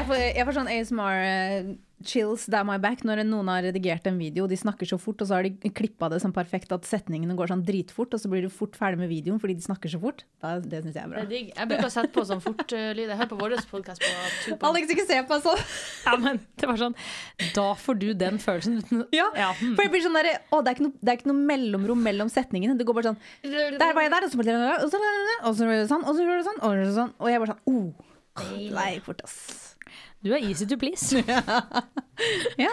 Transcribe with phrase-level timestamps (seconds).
[0.00, 1.66] Jeg får, jeg får sånn ASMR eh,
[2.08, 4.46] chills down my back når noen har redigert en video.
[4.48, 7.50] De snakker så fort, og så har de klippa det sånn perfekt at setningene går
[7.52, 10.24] sånn dritfort, og så blir du fort ferdig med videoen fordi de snakker så fort.
[10.40, 11.24] Da, det syns jeg er Det bra.
[11.26, 11.50] er digg.
[11.52, 13.10] Jeg bruker å sette på sånn fort uh, lyd.
[13.10, 14.14] Jeg hører på vår podkast på
[14.46, 14.64] tuben.
[14.70, 15.62] Alex, ikke se på meg sånn!
[16.08, 16.96] Ja, men det var sånn
[17.52, 19.74] Da får du den følelsen uten Ja, Ja, hmm.
[19.76, 22.00] For det blir sånn der, å, det, er ikke noe, det er ikke noe mellomrom
[22.08, 22.78] mellom setningene.
[22.80, 25.66] Det går bare sånn Der var jeg der, og så ble det sånn, og så
[25.66, 27.12] gjorde det sånn, og så gjorde det sånn, og så gjorde det sånn.
[27.20, 28.06] Og jeg bare sånn oh,
[28.40, 29.59] Det gikk fort, ass.
[30.24, 31.16] Du er easy to please,
[32.60, 32.72] Ja.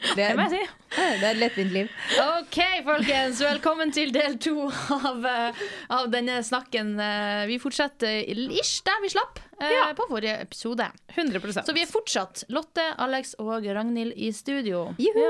[0.00, 0.60] Det, det må jeg si.
[0.96, 1.90] det er et lettvint liv.
[2.24, 3.42] OK, folkens.
[3.44, 4.54] Velkommen til del to
[4.96, 5.60] av, eh,
[5.92, 6.94] av denne snakken.
[7.04, 9.90] Eh, Vi fortsetter ish der vi slapp eh, Ja.
[9.98, 10.88] på forrige episode.
[11.14, 14.86] 100% Så vi er fortsatt Lotte, Alex og Ragnhild i studio.
[14.98, 15.28] Juhu.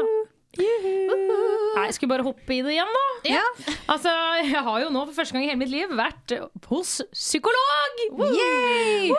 [0.61, 3.05] Nei, jeg skulle bare hoppe i det igjen, da.
[3.31, 3.45] Ja.
[3.91, 4.15] Altså,
[4.47, 6.39] Jeg har jo nå for første gang i hele mitt liv vært
[6.71, 8.01] hos psykolog!
[8.39, 9.11] Yay!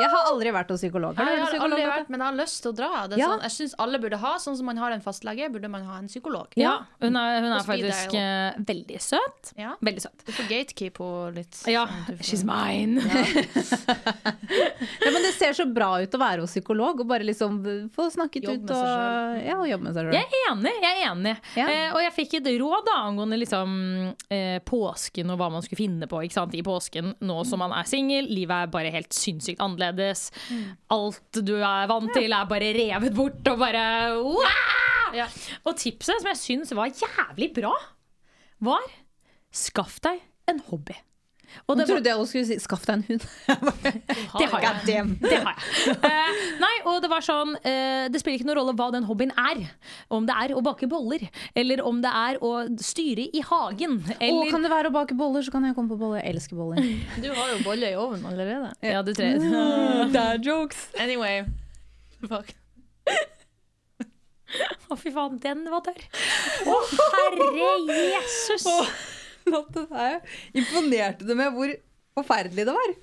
[0.00, 1.16] Jeg har aldri vært hos psykolog.
[1.16, 1.72] Har du Jeg har psykolog?
[1.78, 3.06] aldri vært, men jeg har lyst til å dra.
[3.08, 3.28] Det er Ja.
[3.32, 5.96] sånn, jeg syns alle burde ha, sånn som man har en fastlege, burde man ha
[5.98, 6.48] en psykolog.
[6.56, 9.52] Ja, hun er, hun er faktisk eh, veldig søt.
[9.56, 9.74] Ja.
[9.80, 10.24] Veldig søt.
[10.26, 11.62] Du får gatekeep henne litt.
[11.66, 13.00] Ja, sånn she's mine.
[15.06, 17.58] Ja, men det ser så bra ut å være hos psykolog og bare liksom
[17.94, 20.16] få snakket jobb ut og, ja, og jobbe med seg sjøl.
[20.16, 20.72] Jeg er enig.
[20.82, 21.66] jeg er enig Ja.
[21.68, 25.78] eh, Og jeg fikk et råd da angående liksom, eh, påsken og hva man skulle
[25.80, 26.54] finne på ikke sant?
[26.54, 28.26] i påsken nå som man er singel.
[28.28, 29.85] Livet er bare helt sinnssykt annerledes.
[30.92, 33.84] Alt du er vant til, er bare revet bort og bare!
[35.14, 35.26] Ja.
[35.64, 37.72] Og tipset som jeg syns var jævlig bra,
[38.66, 38.84] var
[39.54, 40.20] skaff deg
[40.50, 40.96] en hobby.
[41.66, 43.26] Og var- trodde jeg også skulle si 'skaff deg en hund'.
[44.40, 45.06] det har jeg.
[45.20, 45.96] Det har jeg.
[46.04, 49.32] Uh, nei, og det var sånn uh, Det spiller ikke noen rolle hva den hobbyen
[49.36, 49.64] er.
[50.12, 53.98] Om det er å bake boller, eller om det er å styre i hagen.
[54.20, 54.42] Eller...
[54.46, 56.22] Og kan det være å bake boller, så kan jeg komme på boller.
[56.22, 56.82] Jeg elsker boller.
[57.24, 58.70] Du har jo boller i ovnen allerede.
[58.84, 59.32] Ja, du tre.
[60.16, 60.88] Dad jokes.
[61.00, 61.44] Anyway.
[62.26, 62.54] Fuck.
[64.86, 66.06] Å, fy faen, den var tørr.
[66.70, 68.66] Å, herre Jesus!
[69.52, 70.20] Lotte, der
[70.58, 71.74] imponerte du med hvor
[72.16, 72.94] forferdelig det var.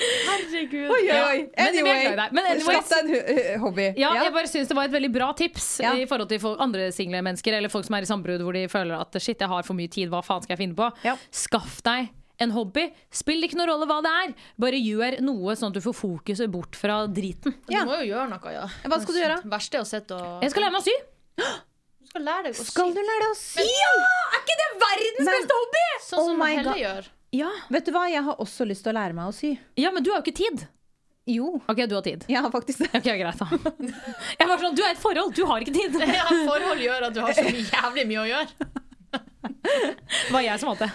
[0.00, 0.90] Herregud.
[0.94, 2.62] Oi, oi, Ja, Anyway, deg.
[2.64, 3.88] Skaff deg en hobby.
[4.00, 5.92] Ja, jeg bare syns det var et veldig bra tips Ja.
[5.98, 8.64] i forhold til folk, andre single mennesker eller folk som er i sambrudd hvor de
[8.72, 10.88] føler at shit, jeg har for mye tid, hva faen skal jeg finne på?
[11.04, 11.16] Ja.
[11.34, 12.08] Skaff deg
[12.40, 12.86] en hobby.
[13.14, 14.34] Spill ikke noen rolle hva det er.
[14.64, 17.54] Bare gjør noe sånn at du får fokuset bort fra driten.
[17.72, 17.84] Ja.
[17.84, 18.66] Du må jo gjøre noe, ja.
[18.88, 19.38] Hva skal du gjøre?
[19.52, 20.96] Verste er å sitte og Jeg skal lære meg å sy.
[22.00, 23.68] Du skal lære deg å Skal du lære deg å sy?
[23.68, 25.86] Er ikke det verdens Men- beste hobby?
[26.08, 27.08] Sånn Oh som oh Helle gjør.
[27.38, 27.50] Ja.
[27.70, 29.52] Vet du hva, jeg har også lyst til å lære meg å sy.
[29.78, 30.66] ja, men du har jo ikke tid.
[31.30, 32.24] Jo, OK, du har tid.
[32.26, 32.88] jeg har faktisk det.
[32.96, 33.46] Ok, greit da
[34.40, 35.94] Jeg var sånn, Du er i et forhold, du har ikke tid.
[36.18, 38.70] Ja, forhold gjør at du har så jævlig mye å gjøre.
[40.30, 40.88] Var jeg som valgte.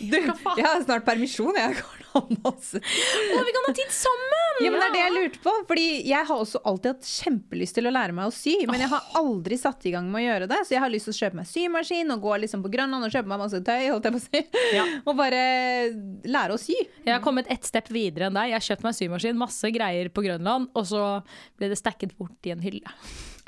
[0.00, 1.56] Du, jeg har snart permisjon.
[1.58, 4.56] Jeg kan ha masse Å, vi kan ha tid sammen!
[4.60, 5.52] Ja, men Det er det jeg lurte på.
[5.68, 8.90] Fordi Jeg har også alltid hatt kjempelyst til å lære meg å sy, men jeg
[8.92, 10.60] har aldri satt i gang med å gjøre det.
[10.66, 13.14] Så jeg har lyst til å kjøpe meg symaskin og gå liksom på Grønland og
[13.14, 13.88] kjøpe meg masse tøy.
[13.88, 14.44] Holdt jeg på å si.
[14.76, 14.86] Ja.
[15.08, 15.40] Og bare
[16.28, 16.76] lære å sy.
[17.04, 18.52] Jeg har kommet ett step videre enn deg.
[18.52, 21.04] Jeg har kjøpt meg symaskin, masse greier på Grønland, og så
[21.58, 22.96] ble det stacket bort i en hylle.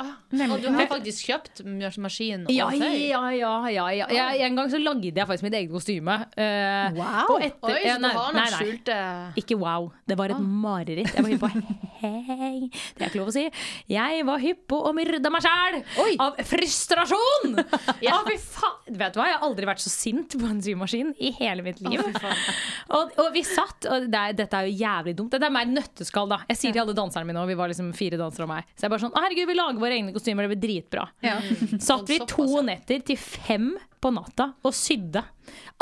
[0.01, 0.15] Ah,
[0.51, 1.61] og du har faktisk kjøpt
[2.01, 3.09] maskin og Ja, tøy?
[3.11, 4.07] ja, ja, ja, ja.
[4.09, 6.17] Jeg, En gang så lagde jeg faktisk mitt eget kostyme.
[6.37, 7.39] Uh, Wow.
[7.41, 8.97] etter- Oi, så du nei, har noen skjulte
[9.43, 9.91] Ikke wow.
[10.09, 11.13] Det var et mareritt.
[11.15, 11.51] Jeg var hypp på
[12.03, 13.45] Hei, det er ikke lov å si.
[13.93, 15.83] Jeg var hypp på å myrde meg sjæl
[16.19, 17.59] av frustrasjon!
[18.03, 18.19] Ja.
[18.43, 18.97] Faen.
[18.99, 21.79] Vet du hva, jeg har aldri vært så sint på en symaskin i hele mitt
[21.85, 22.01] liv.
[22.97, 25.31] og, og vi satt, og det er, dette er jo jævlig dumt.
[25.35, 26.41] Dette er mer nøtteskall, da.
[26.51, 28.67] Jeg sier til alle danserne mine, og vi var liksom fire dansere og meg.
[28.75, 31.05] Så jeg bare sånn, herregud, vi lager våre egne kostymer, det blir dritbra.
[31.27, 31.37] Ja.
[31.83, 35.23] Satt vi to netter til fem på natta og sydde.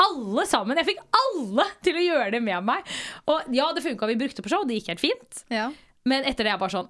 [0.01, 0.77] Alle sammen.
[0.81, 2.89] Jeg fikk alle til å gjøre det med meg.
[3.31, 5.43] Og ja, det funka, vi brukte på show, det gikk helt fint.
[5.53, 5.69] Ja.
[6.05, 6.87] Men etter det er jeg bare sånn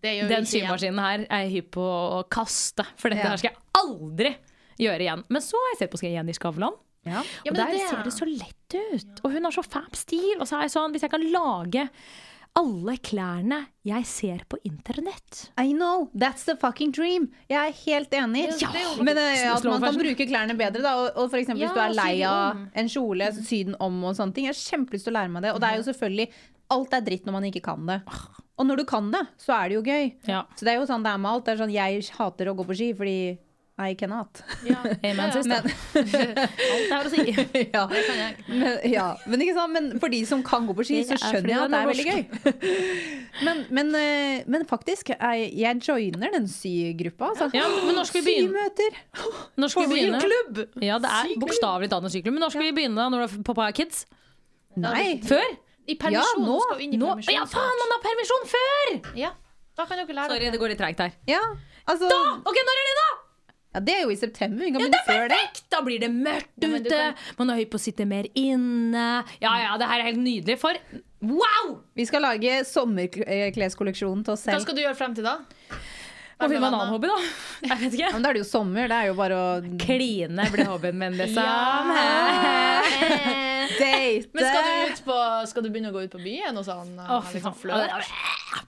[0.00, 3.30] Det gjør Den symaskinen her er jeg hypp på å kaste, for dette Ja.
[3.32, 4.34] her skal jeg aldri
[4.80, 5.24] gjøre igjen.
[5.32, 6.76] Men så har jeg sett på Skal jeg igjen i Skavlan.
[7.06, 7.20] Ja.
[7.46, 9.20] Og der det er- ser det så lett ut.
[9.24, 10.36] Og hun har så fab stil.
[10.40, 11.88] Og så er jeg sånn, hvis jeg kan lage
[12.56, 17.28] alle klærne jeg ser på internett I know, that's the fucking dream.
[17.50, 18.46] Jeg er helt enig.
[18.62, 20.94] Ja, Men uh, at man kan bruke klærne bedre, da.
[21.02, 24.00] Og, og for eksempel Ja, hvis du er lei av en kjole, sy den om
[24.08, 24.48] og sånne ting.
[24.48, 25.54] Jeg har kjempelyst til å lære meg det.
[25.54, 26.28] Og det er jo selvfølgelig
[26.74, 28.00] Alt er dritt når man ikke kan det.
[28.58, 30.08] Og når du kan det, så er det jo gøy.
[30.26, 30.40] Ja.
[30.58, 31.44] Så det er jo sånn det er med alt.
[31.46, 33.18] Det er sånn, jeg hater å gå på ski fordi
[33.76, 34.42] I cannot.
[34.64, 34.76] Ja.
[35.04, 35.52] Amen, Ja, Men,
[35.94, 37.24] Alt jeg har å si.
[37.74, 37.82] ja.
[37.90, 38.36] Det kan jeg.
[38.48, 39.08] Men, ja.
[39.28, 39.74] men, ikke sant?
[39.74, 41.84] men for de som kan gå på ski, så er skjønner jeg at det er
[41.84, 42.22] er veldig gøy.
[43.44, 47.34] Men, men, eh, men faktisk, jeg, jeg joiner den sygruppa.
[47.34, 47.50] Altså.
[47.52, 48.64] Ja, men når skal vi begynne?
[48.64, 48.96] Symøter!
[49.60, 50.22] Når skal vi begynne?
[50.24, 50.62] Klubb!
[50.80, 52.38] Ja, det er bokstavelig talt en syklubb.
[52.38, 52.96] Men når skal vi begynne?
[52.96, 53.10] da?
[53.12, 54.06] Når du er pappa har kids?
[54.80, 55.18] Nei.
[55.28, 55.44] Før?
[55.86, 56.40] I permisjon.
[56.40, 56.56] Ja, nå.
[56.64, 57.12] skal vi inn i Nå?
[57.12, 57.36] permisjon.
[57.36, 58.96] Ja, faen, man har permisjon før!
[59.20, 59.30] Ja,
[59.76, 61.14] da kan dere lære Sorry, det går litt treigt her.
[61.28, 61.44] Ja,
[61.84, 62.18] altså, Da!
[62.40, 63.08] Ok, når er det, da?
[63.76, 64.64] Ja, det er jo i september.
[64.64, 65.62] Vi kan Ja, det begynne før det.
[65.72, 66.88] Da blir det mørkt Ja, ute.
[66.90, 69.04] kan- Man er høy på å sitte mer inne.
[69.42, 70.58] Ja, ja, det her er helt nydelig.
[70.58, 70.72] For
[71.20, 71.76] wow!
[71.96, 75.38] Vi skal lage sommerkleskolleksjonen til oss Hva skal du gjøre frem til da?
[76.36, 77.16] Må finne meg en annen hobby, da.
[77.70, 78.16] Jeg vet Ja, ikke.
[78.16, 78.84] men da er det jo sommer.
[78.92, 79.44] Det er jo bare å
[79.80, 81.42] Kline blir hobbyen min, liksom.
[83.78, 84.28] date.
[84.32, 85.16] Men skal du, ut på,
[85.50, 86.94] skal du begynne å gå ut på byen og sånn?
[87.02, 88.08] Oh, liksom flørt?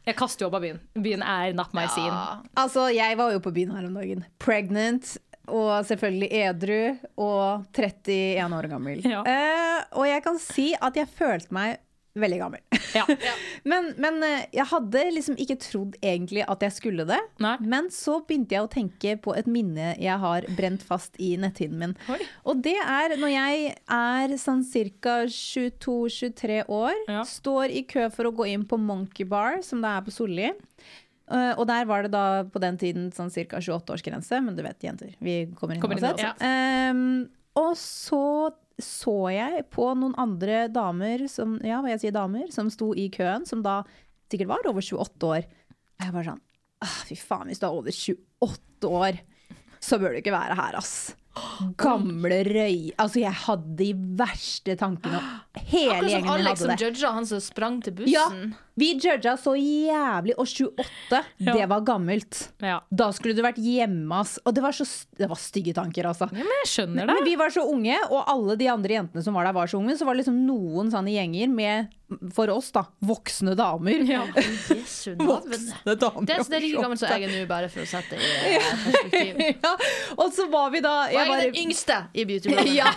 [0.08, 0.80] Jeg kaster jo opp av byen.
[0.98, 2.12] Byen er not my scene.
[2.12, 2.38] Ja.
[2.60, 4.24] Altså, jeg var jo på byen her om dagen.
[4.42, 5.16] Pregnant.
[5.48, 6.80] Og selvfølgelig edru
[7.24, 9.00] og 31 år gammel.
[9.08, 9.22] Ja.
[9.24, 11.78] Uh, og jeg kan si at jeg følte meg
[12.24, 12.64] veldig gammel.
[12.96, 13.02] Ja.
[13.68, 17.18] Men, men eh, jeg hadde liksom ikke trodd egentlig at jeg skulle det.
[17.44, 17.52] Nei.
[17.60, 21.82] Men så begynte jeg å tenke på et minne jeg har brent fast i netthinnen
[21.82, 21.92] min.
[22.08, 22.16] Oi.
[22.48, 24.64] Og det er når jeg er sånn
[25.04, 25.18] ca.
[25.28, 27.22] 22-23 år, Ja.
[27.28, 30.48] står i kø for å gå inn på Monkey Bar, som det er på Solli.
[31.28, 33.60] Uh, og der var det da på den tiden sånn ca.
[33.60, 35.12] 28-årsgrense, men du vet, jenter.
[35.20, 36.40] Vi kommer inn Kommer inn uansett.
[36.40, 37.28] Ehm,
[37.58, 38.22] og så
[38.82, 43.08] så jeg på noen andre damer som, ja, hva jeg sier damer, som sto i
[43.12, 43.80] køen, som da
[44.30, 45.48] sikkert var over 28 år.
[45.98, 46.44] Og jeg bare sånn
[46.86, 49.18] ah, Fy faen, hvis du er over 28 år,
[49.82, 50.94] så bør du ikke være her, ass.
[51.78, 52.92] Gamle røy.
[53.00, 53.88] Altså, jeg hadde de
[54.18, 55.20] verste tankene.
[55.68, 56.78] Hele Akkurat som gjengen min Alex hadde som det.
[56.86, 58.54] judga han som sprang til Ja, bussen.
[58.78, 60.34] vi judga så jævlig.
[60.38, 62.40] Og 28, det var gammelt.
[62.62, 62.80] Ja.
[62.90, 64.38] Da skulle du vært hjemme, ass.
[64.46, 64.86] Og det var, så,
[65.18, 66.28] det var stygge tanker, altså.
[66.32, 67.14] ja, men jeg skjønner det.
[67.18, 69.78] Men vi var så unge, og alle de andre jentene som var der, var så
[69.82, 69.96] unge.
[69.98, 71.90] Så var det liksom noen sånne gjenger med,
[72.32, 74.00] for oss, da, voksne damer.
[74.08, 74.22] Ja.
[74.72, 75.10] Jesu.
[75.28, 76.24] Voksne damer.
[76.24, 78.24] Det er det er like gammelt som jeg er nå, bare for å sette det
[78.24, 79.42] i eh, perspektiv.
[79.66, 79.74] ja,
[80.16, 82.72] og så var vi da Og jeg er bare- den yngste i beautybladet.
[82.78, 82.92] Ja.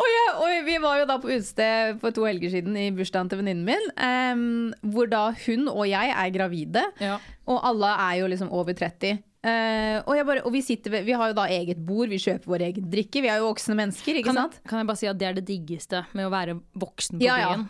[0.00, 0.08] og,
[0.42, 3.66] og vi var jo da på utested for to helger siden i bursdagen til venninnen
[3.66, 3.90] min.
[3.96, 6.84] um, hvor da hun og jeg er gravide.
[7.02, 7.18] Ja.
[7.50, 9.18] Og alle er jo liksom over 30.
[9.40, 12.18] Eh, og, jeg bare, og vi, sitter ved, vi har jo da eget bord, vi
[12.20, 13.22] kjøper vår egen drikke.
[13.24, 14.58] Vi er jo voksne mennesker, ikke Kan, sant?
[14.68, 17.38] kan jeg bare si at det er det diggeste med å være voksen på Ja,
[17.40, 17.54] ja.
[17.56, 17.64] byen?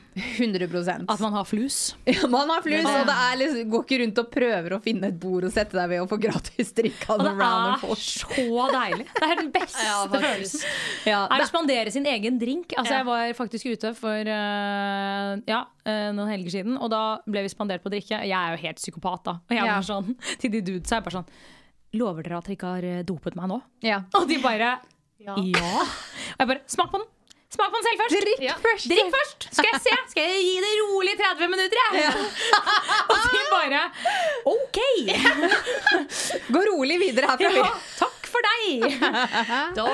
[0.50, 1.76] 100 At man har flus.
[2.10, 2.96] ja, Man har flus, ja.
[3.04, 5.78] og det er liksom, går ikke rundt og prøver å finne et bord å sette
[5.78, 9.06] deg ved og få gratis drikke av Og det er så deilig.
[9.14, 10.66] Det er den beste Ja, følelsen.
[11.06, 12.74] Ja, Er å spandere sin egen drink.
[12.74, 12.98] Altså, Ja.
[13.00, 17.52] Jeg var faktisk ute for uh, ja, eh, noen helger siden, og da ble vi
[17.54, 18.18] spandert på drikke.
[18.26, 19.36] Jeg er jo helt psykopat, da.
[19.46, 19.78] Og jeg Ja.
[19.78, 21.30] var sånn til de dudes er bare sånn
[21.98, 23.60] Lover dere at dere ikke har eh, dopet meg nå?
[23.86, 24.02] ja.
[24.20, 24.76] Og de bare
[25.20, 25.34] Ja.
[25.36, 25.70] Ja.
[25.82, 27.08] Og jeg bare Smak på den!
[27.50, 28.14] Smak på den selv først!
[28.22, 28.54] Drikk Ja.
[28.62, 28.86] først!
[28.92, 29.46] Drikk først!
[29.58, 29.94] Skal jeg se?
[30.12, 32.12] Skal jeg gi det rolig 30 minutter, jeg?
[33.10, 33.80] og de bare
[34.52, 34.78] OK!
[36.54, 37.50] Gå rolig videre herfra.
[37.58, 39.00] Ja, takk for deg!
[39.74, 39.88] Da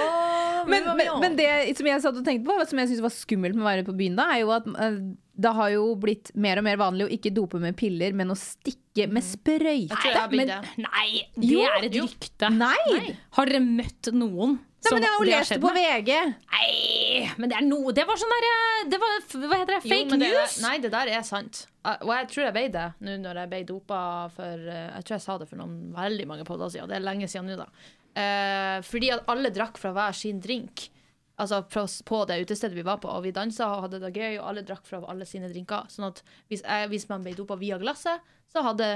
[0.68, 3.56] Men, men, men det som jeg satt og tenkte på, som jeg syns var skummelt
[3.56, 4.98] med å være på byen da, er jo at eh,
[5.36, 8.36] det har jo blitt mer og mer vanlig å ikke dope med piller, men å
[8.38, 9.92] stikke med sprøyte.
[9.92, 12.48] Har blitt Men- Nei, det Jo, er et rykte.
[12.56, 13.16] Nei!
[13.36, 15.70] Har dere møtt noen Nei, men jeg har jo lest det på?
[15.74, 16.10] VG.
[16.52, 18.98] Nei, men det er noe Det var sånn derre
[19.48, 19.80] Hva heter det?
[19.82, 20.60] Jo, Fake det, news?
[20.62, 21.66] Nei, det der er sant.
[21.84, 25.04] Eh, Og jeg tror jeg ble det nå når jeg ble dopa for eh, Jeg
[25.08, 26.88] tror jeg sa det for noen veldig mange podder siden.
[26.88, 27.66] Det er lenge siden nå, da.
[28.16, 30.88] Eh, fordi at alle drakk fra hver sin drink.
[31.36, 34.48] Altså på det utestedet vi var på, og vi dansa og hadde det gøy, og
[34.48, 35.84] alle drakk fra alle sine drinker.
[35.92, 38.94] Sånn at hvis, jeg, hvis man ble dopa via glasset, så hadde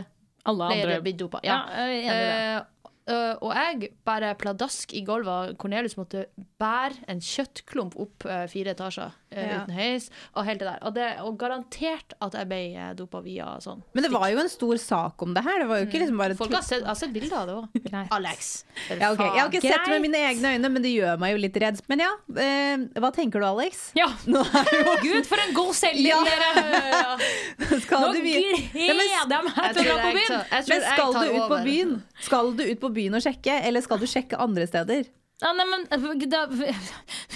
[0.49, 1.42] Alle flere blitt dopa.
[1.44, 1.59] Ja,
[2.00, 2.62] Ja.
[3.11, 5.59] uh, og jeg bare pladask i gulvet.
[5.61, 6.26] Cornelius måtte
[6.62, 9.60] bære en kjøttklump opp uh, fire etasjer Ja.
[9.62, 10.08] uten heis.
[10.34, 10.78] Og helt det der.
[10.82, 13.82] Og, det, og garantert at jeg ble uh, dopa via sånn.
[13.94, 15.60] Men det var jo en stor sak om det her.
[15.62, 18.08] Det var jo ikke liksom bare Folk har sett, har sett bilder av det òg.
[18.16, 18.50] Alex.
[18.90, 19.28] ja, okay.
[19.30, 21.60] Jeg har ikke sett det med mine egne øyne, men det gjør meg jo litt
[21.62, 21.78] redd.
[21.92, 22.10] Men ja,
[22.42, 23.84] eh, hva tenker du, Alex?
[23.99, 24.08] Ja.
[24.26, 26.18] Nå er jo Gud, for en god selger, Ja.
[26.26, 27.30] dere!
[27.84, 28.34] Skal Nå du vi-
[28.75, 30.37] gleder jeg meg til å dra på byen!
[30.70, 31.96] Men skal du ut på byen?
[32.26, 35.06] Skal du ut på byen og sjekke, eller skal du sjekke andre steder?
[35.40, 35.87] Ja, nei, men
[36.28, 36.42] da,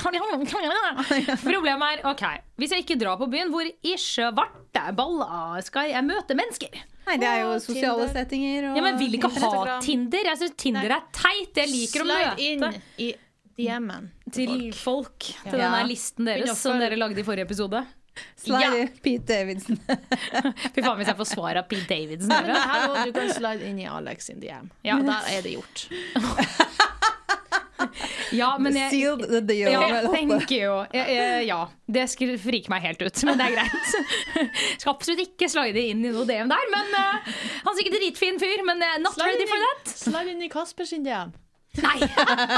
[1.45, 2.25] Problemet er OK,
[2.61, 6.75] hvis jeg ikke drar på byen, hvor i svarte baller skal jeg møte mennesker?
[7.05, 8.13] Nei, det er jo sosiale Tinder.
[8.17, 10.31] settinger og Ja, men Jeg vil ikke ha Tinder.
[10.31, 11.61] Jeg syns Tinder er teit.
[11.61, 12.65] Jeg liker å møte inn
[13.01, 13.11] i
[13.59, 15.19] DM-en til folk.
[15.45, 15.69] Til Ja.
[15.69, 17.85] den der listen deres som dere lagde i forrige episode.
[18.39, 19.77] Slide Pete Davidson.
[20.75, 22.31] Fy faen, hvis jeg får svar av Pete Davidson.
[22.31, 24.71] Her du kan slide inn i Alex sin DM.
[24.87, 25.01] Ja.
[25.03, 25.89] Der er det gjort.
[28.35, 29.71] Ja, men jeg, Sealed the deal.
[29.73, 29.85] ja.
[30.95, 31.61] Jeg, jeg, ja,
[31.97, 33.95] det skulle frike meg helt ut, men det er greit.
[34.81, 37.33] Skal absolutt ikke slide inn i noe DM der, men uh,
[37.65, 39.97] han er sikkert dritfin fyr, men uh, not Slide ready for that.
[40.05, 41.33] Slide inn i Kasper sin DM.
[41.83, 42.07] Nei,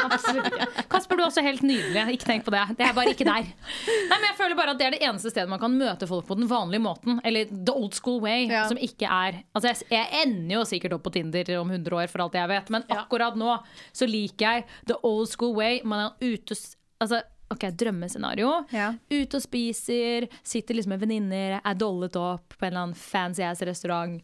[0.02, 0.84] absolutt ikke.
[0.92, 2.02] Kasper, du er også helt nydelig.
[2.16, 2.62] Ikke tenk på det.
[2.78, 3.46] Det er bare ikke der.
[3.46, 6.26] Nei, men jeg føler bare at Det er det eneste stedet man kan møte folk
[6.28, 7.20] på den vanlige måten.
[7.26, 8.44] Eller the old school way.
[8.50, 8.66] Ja.
[8.68, 12.10] Som ikke er Altså, jeg, jeg ender jo sikkert opp på Tinder om 100 år,
[12.12, 13.54] for alt jeg vet, men akkurat nå
[13.96, 15.80] så liker jeg the old school way.
[15.84, 16.56] Man er ute
[17.00, 17.20] Altså,
[17.52, 18.50] OK, drømmescenario.
[18.74, 18.90] Ja.
[19.12, 23.44] Ute og spiser, sitter liksom med venninner, er dollet opp på en eller annen fancy
[23.46, 24.18] ass restaurant.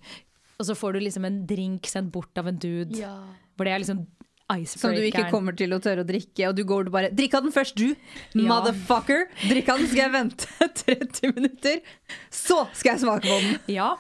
[0.59, 2.99] Og så får du liksom en drink sendt bort av en dude.
[2.99, 3.15] Ja.
[3.57, 4.05] Hvor det er liksom
[4.69, 7.47] Som du ikke kommer til å tørre å drikke, og du går bare 'Drikk av
[7.47, 7.95] den først, du!
[8.37, 9.27] Motherfucker!
[9.49, 11.81] Drikk av den, skal jeg vente 30 minutter.
[12.31, 13.59] Så skal jeg smake på den!
[13.73, 13.95] Ja.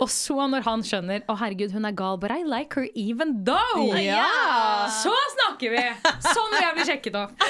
[0.00, 3.42] Og så når han skjønner Å herregud, hun er gal, but I like her even
[3.44, 3.92] though.
[3.98, 4.88] Ja.
[5.02, 5.84] Så snakker vi!
[6.30, 7.48] Sånn vil jeg bli sjekket opp.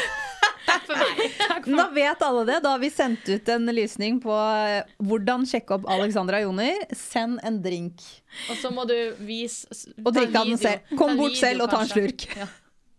[0.72, 1.20] Takk for meg.
[1.38, 2.58] Takk for Nå vet alle det.
[2.64, 6.82] Da har vi sendt ut en lysning på eh, hvordan sjekke opp Alexandra Joner.
[6.96, 8.02] Send en drink.
[8.48, 9.68] Og så må du vise
[10.00, 10.96] Og drikke av den selv.
[10.98, 12.26] Kom bort selv og ta en slurk.
[12.38, 12.48] Ja.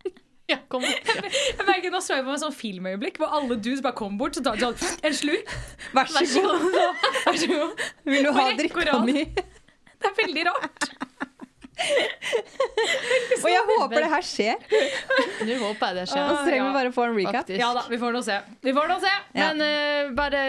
[0.54, 1.10] ja, kom bort.
[1.10, 1.32] Ja.
[1.58, 4.38] Jeg merker Nå så jeg på meg sånn filmøyeblikk hvor alle dudes bare kom bort
[4.40, 5.56] og tar sånn, en slurk.
[5.96, 6.68] Vær så god.
[7.24, 7.84] Vær så god.
[8.14, 9.26] Vil du ha drikka mi?
[9.34, 10.90] Det er veldig rart.
[13.44, 14.60] Og jeg håper det her skjer.
[15.44, 16.66] Nå håper jeg det Og så trenger ja.
[16.66, 17.40] vi bare få en recap.
[17.42, 17.60] Faktisk.
[17.60, 18.38] Ja da, vi får nå se.
[18.64, 19.14] Vi får nå se.
[19.34, 19.48] Ja.
[19.50, 20.42] Men uh, bare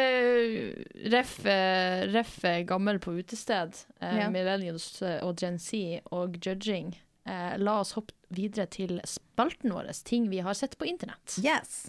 [1.15, 4.29] ref, eh, ref eh, gammel på utested, uh, Ja.
[4.33, 4.89] millennials
[5.21, 6.93] og Gen Z og judging.
[7.25, 11.39] Uh, la oss hoppe videre til spalten vår, ting vi har sett på internett.
[11.41, 11.87] Yes.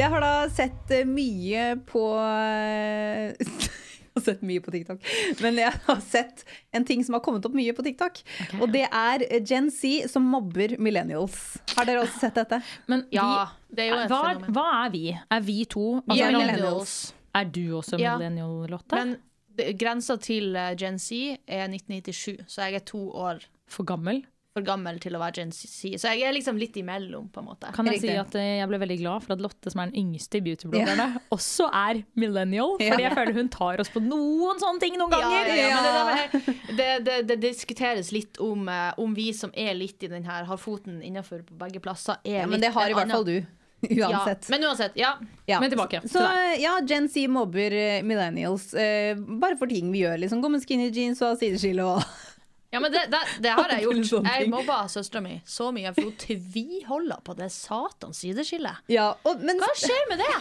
[0.00, 3.34] Jeg har da sett eh, mye på eh,
[4.10, 5.04] Jeg har sett mye på TikTok,
[5.44, 6.40] men jeg har sett
[6.74, 8.16] en ting som har kommet opp mye på TikTok.
[8.58, 11.36] Og det er Gen Z som mobber millennials.
[11.76, 12.58] Har dere også sett dette?
[12.90, 13.28] Men Ja,
[13.70, 14.56] vi, det er jo et hva, fenomen.
[14.56, 15.04] hva er vi?
[15.14, 15.84] Er vi to?
[16.02, 16.96] Altså, er er millennials.
[17.38, 18.98] Er du også millennial, Lotte?
[18.98, 19.14] Men
[19.60, 21.12] det- grensa til eh, Gen Z
[21.46, 24.24] er 1997, så jeg er to år For gammel?
[24.50, 25.94] For gammel til å være Gen Z.
[26.02, 27.68] Så jeg er liksom litt imellom, på en måte.
[27.76, 28.10] Kan jeg Riktig.
[28.10, 31.06] si at eh, jeg ble veldig glad for at Lotte, som er den yngste beautybloggerne,
[31.36, 32.74] også er millennial.
[32.82, 32.90] Ja.
[32.96, 35.52] Fordi jeg føler hun tar oss på noen sånne ting noen Ja, ganger.
[35.54, 39.78] ja, ja, men det, det, det, det diskuteres litt om, eh, om vi som er
[39.78, 42.90] litt i den her, har foten innafor på begge plasser, er Ja, men det har
[42.90, 43.38] i hvert fall du.
[43.80, 44.44] Uansett.
[44.44, 45.14] Ja, men uansett, ja.
[45.48, 45.56] Ja.
[45.62, 46.20] Men tilbake til Så
[46.60, 50.18] ja, Gen Z mobber eh, millennials eh, bare for ting vi gjør.
[50.20, 52.02] Liksom Gå med skinny jeans og ha sideskille og
[52.70, 54.26] Ja, men det, det, det har jeg gjort.
[54.26, 58.84] Jeg mobba søstera mi så mye, for hun tviholder på det satans sideskillet.
[58.92, 60.34] Ja, og, men Hva skjer med det?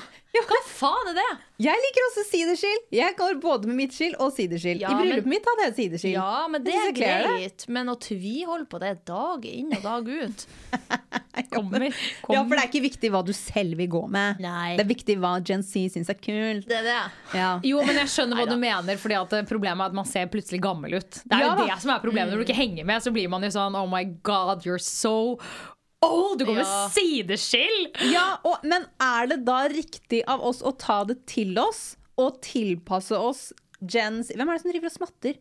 [0.50, 1.24] Hva faen er det?
[1.60, 2.78] jeg liker også sideskill.
[2.96, 4.80] Jeg går både med midtskill og sideskill.
[4.80, 6.14] Ja, I bryllupet men- mitt hadde jeg sideskill.
[6.16, 7.66] Ja, men det er greit.
[7.68, 10.46] Men å tviholde på det dag inn og dag ut
[11.52, 11.86] Kommer.
[12.30, 14.40] Ja, for det er ikke viktig hva du selv vil gå med.
[14.44, 14.76] Nei.
[14.78, 16.68] Det er viktig hva Gen Z syns er kult.
[16.70, 16.98] Det er det.
[17.38, 17.50] Ja.
[17.66, 18.56] Jo, men jeg skjønner hva Neida.
[18.56, 21.22] du mener, Fordi at eh, problemet er at man ser plutselig gammel ut.
[21.26, 21.68] Det er Ja jo da.
[21.76, 22.32] det som er problemet.
[22.34, 25.38] Når du ikke henger med, så blir man jo sånn Oh my god, you're so
[26.06, 26.40] old!
[26.40, 26.64] Du går Ja.
[26.64, 27.80] med sideskill!
[28.14, 32.42] Ja, og, men er det da riktig av oss å ta det til oss og
[32.44, 35.38] tilpasse oss Gen Hvem er det som driver og smatter?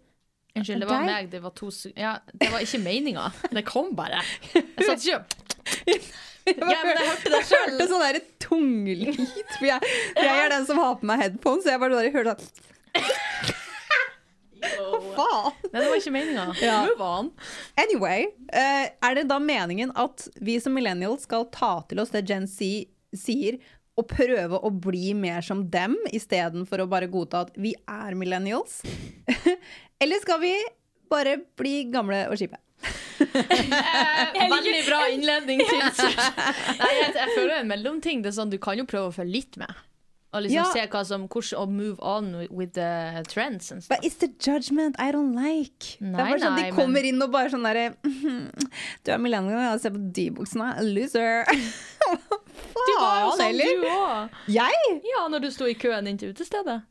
[0.59, 1.07] Unnskyld, det var Deg?
[1.11, 1.31] meg.
[1.31, 3.25] Det var, to, ja, det var ikke meninga.
[3.55, 4.21] Det kom bare.
[4.55, 5.25] Jeg satt ikke
[6.49, 9.19] Ja, men jeg hørte det Jeg hørte sånn der tunglyd.
[9.59, 12.39] For jeg, jeg er den som har på meg headphones, så jeg bare bare hørte
[12.39, 12.65] sånn
[15.19, 15.57] faen?
[15.69, 16.47] Nei, det var ikke meninga.
[16.69, 16.77] Ja.
[16.89, 17.33] Move on.
[17.81, 22.25] Anyway, eh, er det da meningen at vi som millennials skal ta til oss det
[22.29, 23.59] Gen Z sier,
[23.99, 28.81] og prøve å bli mer som dem, istedenfor å bare godta at vi er millennials?
[30.03, 30.55] Eller skal vi
[31.11, 32.61] bare bli gamle og kjipe?
[33.19, 38.23] Eh, veldig bra innledning til jeg, jeg føler en mellomting.
[38.23, 39.73] Det er sånn, du kan jo prøve å følge litt med.
[40.33, 40.65] Og liksom Ja.
[40.75, 43.97] se hva som, hvordan, å move on with the trends and stuff.
[43.97, 45.97] But it's the judgment I don't like.
[46.01, 47.87] det er bare sånn, nei, De kommer inn og bare sånn derre
[49.05, 50.69] Du er millennial, og ser på de buksene.
[50.95, 51.45] Loser.
[52.89, 54.37] Du var jo sånn, du òg.
[54.51, 55.01] Jeg?
[55.07, 56.83] Ja, når du sto i køen inn til utestedet.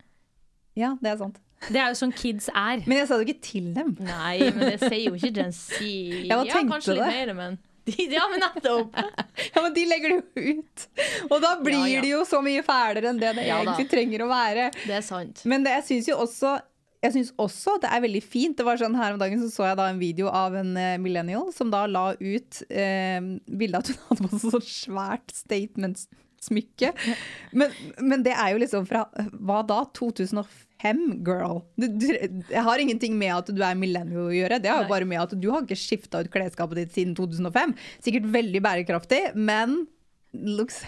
[0.77, 1.37] Ja, det er sant.
[1.67, 2.83] Det er jo sånn kids er.
[2.85, 3.95] Men jeg sa det ikke til dem.
[4.05, 5.79] Nei, men det sier jo ikke Gen Z.
[6.29, 7.13] Ja, kanskje litt det?
[7.15, 8.95] mer, men Ja, men nettopp!
[9.53, 10.87] Ja, men de legger det jo ut.
[11.29, 12.01] Og da blir Ja, ja.
[12.03, 13.71] det jo så mye fælere enn det det Ja da.
[13.71, 14.71] egentlig trenger å være.
[14.83, 15.43] Det er sant.
[15.47, 16.57] Men det, jeg syns jo også
[17.05, 18.55] jeg synes også det er veldig fint.
[18.57, 20.95] Det var sånn Her om dagen så, så jeg da en video av en eh,
[20.99, 25.35] millennial som da la ut eh, bilde av at hun hadde på seg sånn svært
[26.37, 26.93] statement-smykke.
[27.51, 29.83] Men, men det er jo liksom fra hva da?
[29.97, 31.61] 2005, girl.
[31.75, 32.07] Du, du,
[32.51, 34.59] jeg har ingenting med at du er millennial å gjøre.
[34.61, 37.75] Det har jo bare med at du har ikke skifta ut klesskapet ditt siden 2005.
[38.05, 39.85] Sikkert veldig bærekraftig, men
[40.33, 40.83] looks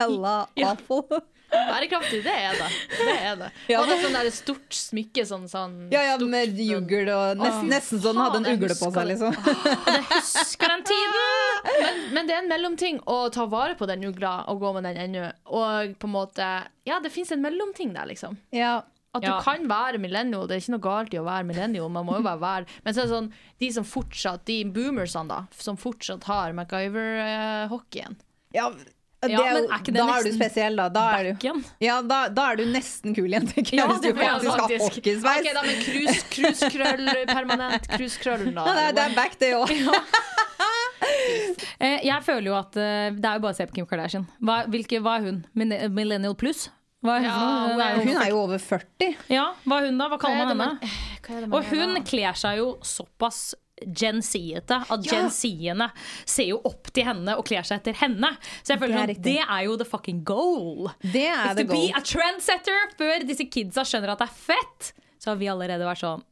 [0.00, 0.72] hella Ja.
[0.74, 1.22] awful.
[1.52, 2.68] Bærekraftig, det er det.
[2.96, 3.48] Det er det.
[3.68, 7.36] Ja, Og det er sånn der stort smykke, sånn, sånn Ja, ja, med jugl og
[7.36, 9.36] nesten, nesten sånn hadde en ugle på seg, liksom.
[9.36, 11.51] Jeg husker den tiden!
[11.64, 14.84] Men, men det er en mellomting å ta vare på den ugla og gå med
[14.88, 15.28] den ennå.
[15.46, 16.48] Og på en måte
[16.88, 18.36] Ja, det fins en mellomting der, liksom.
[18.50, 18.80] Ja.
[19.14, 19.36] At Ja.
[19.36, 20.46] du kan være millennial.
[20.48, 21.90] Det er ikke noe galt i å være millennial.
[21.92, 25.28] Man må jo bare være Men så er det sånn, de som fortsatt, de boomersene,
[25.28, 28.16] da, som fortsatt har MacGyver-hockeyen.
[28.56, 30.88] Ja, det Ja, er men jo, er da er du spesiell, da.
[30.88, 33.78] Da er du, ja, da, da er du nesten kul igjen, tenker jeg.
[33.78, 35.46] Ja, hvis du det får faktisk har hockeysveis.
[35.46, 38.64] Ok, da, men krus- kruskrøll, permanent kruskrøll, da.
[38.66, 39.70] Ja, det, er, det er back, det òg.
[41.82, 44.26] Eh, jeg føler jo at eh, Det er jo bare å se på Kim Kardashian.
[44.42, 45.40] Hva, hvilke, hva er hun?
[45.58, 46.68] Millennial pluss?
[47.02, 47.38] Hva er hun Ja.
[47.72, 49.16] Hun er jo- Hun er jo over 40.
[49.32, 50.08] Ja, hva er hun da?
[50.12, 50.92] Hva kaller er man henne?
[51.28, 55.10] man- man Og hun kler seg jo såpass Gen Z-ete at Ja.
[55.10, 55.88] Gen Z-ene
[56.24, 58.30] ser jo opp til henne og kler seg etter henne.
[58.62, 60.92] Så jeg føler Det er sånn, det er jo the fucking goal.
[61.02, 64.34] Det er Is the to be a trendsetter før disse kidsa skjønner at det er
[64.54, 64.92] fett.
[65.18, 66.22] Så har vi allerede vært sånn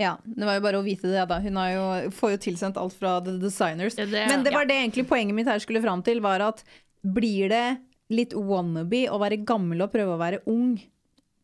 [0.00, 1.36] Ja, det var jo bare å vite det, da.
[1.44, 1.82] Hun har jo,
[2.16, 3.94] får jo tilsendt alt fra the designers.
[3.98, 4.70] Ja, det- Men det var ja.
[4.72, 6.64] det egentlig poenget mitt her skulle fram til, var at
[7.04, 7.78] blir det
[8.10, 10.74] litt wannabe å være gammel og prøve å være ung?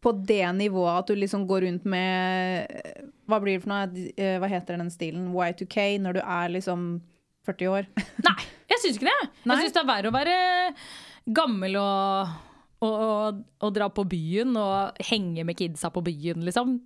[0.00, 2.66] På det nivået at du liksom går rundt med
[3.28, 4.10] Hva blir det for noe?
[4.16, 5.26] Eh, Hva heter den stilen?
[5.34, 7.02] Y2K, når du er liksom
[7.46, 7.86] 40 år?
[8.26, 8.36] Nei,
[8.72, 9.28] jeg syns ikke det.
[9.44, 9.58] Nei?
[9.60, 10.38] Jeg syns det er verre å være
[11.36, 12.32] gammel og,
[12.80, 16.78] og, og, og dra på byen og henge med kidsa på byen, liksom.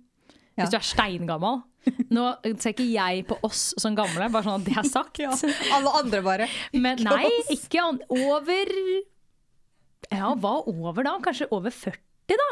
[0.55, 1.63] Hvis du er steingammal.
[2.09, 2.21] Nå
[2.57, 5.19] ser ikke jeg på oss som gamle, bare sånn at det er sagt.
[5.75, 6.47] Alle andre bare.
[6.73, 8.71] Men nei, ikke an over
[10.09, 11.17] Ja, hva over da?
[11.25, 12.49] Kanskje over 40, da?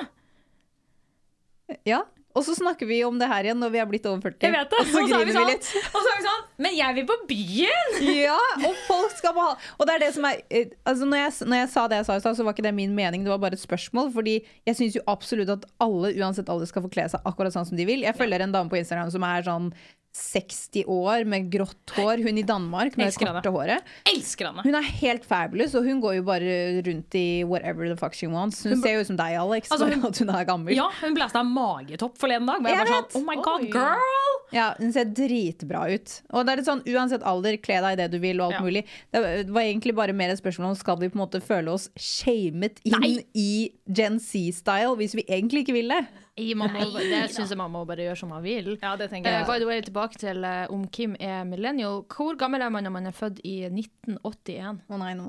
[1.88, 2.04] Ja.
[2.34, 4.40] Og så snakker vi om det her igjen når vi er blitt over 40.
[4.42, 4.80] Jeg vet det.
[4.82, 5.90] Og så Og så er vi griner vi sånn, litt.
[5.94, 7.92] og så er vi sånn Men jeg vil på byen!
[8.24, 9.46] Ja, og folk skal på
[9.78, 12.08] Og det er det som er eh, altså når, jeg, når jeg sa det jeg
[12.10, 14.10] sa i stad, så var ikke det min mening, det var bare et spørsmål.
[14.16, 17.70] Fordi jeg syns jo absolutt at alle, uansett alder, skal få kle seg akkurat sånn
[17.70, 18.02] som de vil.
[18.08, 19.70] Jeg følger en dame på Instagram som er sånn
[20.14, 22.22] 60 år med grått hår.
[22.24, 23.82] Hun i Danmark med Elsker korte håret.
[24.12, 24.64] Elsker henne.
[24.66, 28.28] Hun er helt fabulous, og hun går jo bare rundt i whatever the fuck she
[28.30, 28.62] wants.
[28.64, 30.76] Hun, ser jo ut som deg, Alex, Altså, hun- at hun er gammel.
[30.78, 32.62] Ja, hun blæsta magetopp forleden dag.
[32.62, 33.72] Jeg Jeg bare sånn, oh my god, Oi.
[33.74, 34.40] girl!
[34.54, 36.22] Ja, Hun ser dritbra ut.
[36.32, 38.40] Og det er litt sånn, Uansett alder, kle deg i det du vil.
[38.40, 38.62] og alt Ja.
[38.62, 41.70] mulig Det var egentlig bare mer et spørsmål om skal vi på en måte føle
[41.74, 43.26] oss shamet inn Nei.
[43.34, 46.06] i Gen Z-style hvis vi egentlig ikke vil det.
[46.36, 48.72] I, man må, det syns jeg man må bare gjøre som man vil.
[48.82, 52.00] Ja, det tenker Eh, by the way, tilbake til uh, om Kim er millennial.
[52.10, 54.80] Hvor gammel er man når man er født i 1981?
[54.90, 55.28] Å nei, nå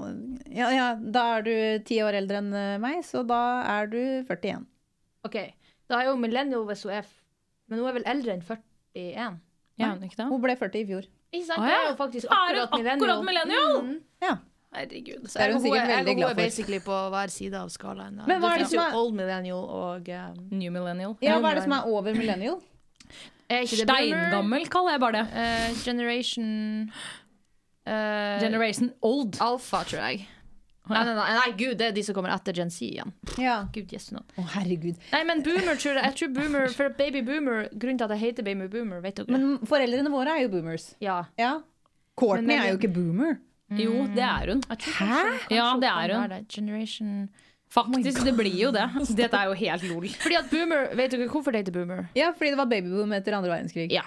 [0.48, 1.52] ja, ja, Da er du
[1.84, 3.42] ti år eldre enn eh, meg, så da
[3.74, 4.64] er du 41.
[5.28, 5.36] OK,
[5.92, 7.12] da er jo millennial hvis hun er
[7.68, 8.64] Men hun er vel eldre enn 41?
[9.76, 10.30] Ja, hun ikke?
[10.30, 11.12] Hun ble 40 i fjor.
[11.34, 11.60] Ikke sant?
[11.60, 13.04] Å, Det er jo faktisk akkurat, akkurat millennial.
[13.04, 13.78] akkurat millennial?
[13.84, 14.02] Mm.
[14.24, 14.34] Ja.
[14.74, 15.28] Herregud.
[15.30, 17.68] så er hun sikkert veldig veldig for hun glad er basically på hver side av
[17.70, 18.20] skalaen.
[18.26, 21.16] Men hva er det som er- old millennial og um, New millennial.
[21.22, 22.58] Ja, Hva er det som er over millennial?
[22.58, 23.68] Boomer?
[23.70, 25.26] Steingammel kaller jeg bare det.
[25.30, 26.48] Uh, generation
[27.86, 29.36] uh, Generation old.
[29.40, 30.24] Alfa, tror jeg.
[30.84, 33.12] Nei, nei, nei, nei, gud, det er de som kommer etter Gen Z igjen.
[33.40, 33.54] Ja.
[33.72, 34.20] Gud, yes, no.
[34.36, 34.98] Å, herregud.
[35.14, 36.02] Nei, men boomer, tror jeg.
[36.10, 39.32] Jeg tror boomer, for baby boomer Grunnen til at jeg heter baby boomer, vet dere?
[39.32, 40.90] Men foreldrene våre er jo boomers.
[41.00, 41.22] ja.
[41.40, 41.54] Ja.
[42.20, 43.38] Courtney Men- er jo ikke boomer.
[43.72, 44.60] Jo, det er hun.
[44.68, 45.22] Hæ?
[45.50, 46.34] Ja, det er hun.
[46.52, 47.28] Generation
[47.74, 48.84] Faktisk, det blir jo det.
[49.18, 50.04] Dette er jo helt lol.
[50.22, 52.04] Fordi at boomer Vet dere hvorfor det heter boomer?
[52.14, 53.88] Ja, fordi det var babyboom etter andre verdenskrig.
[53.90, 54.04] Ja.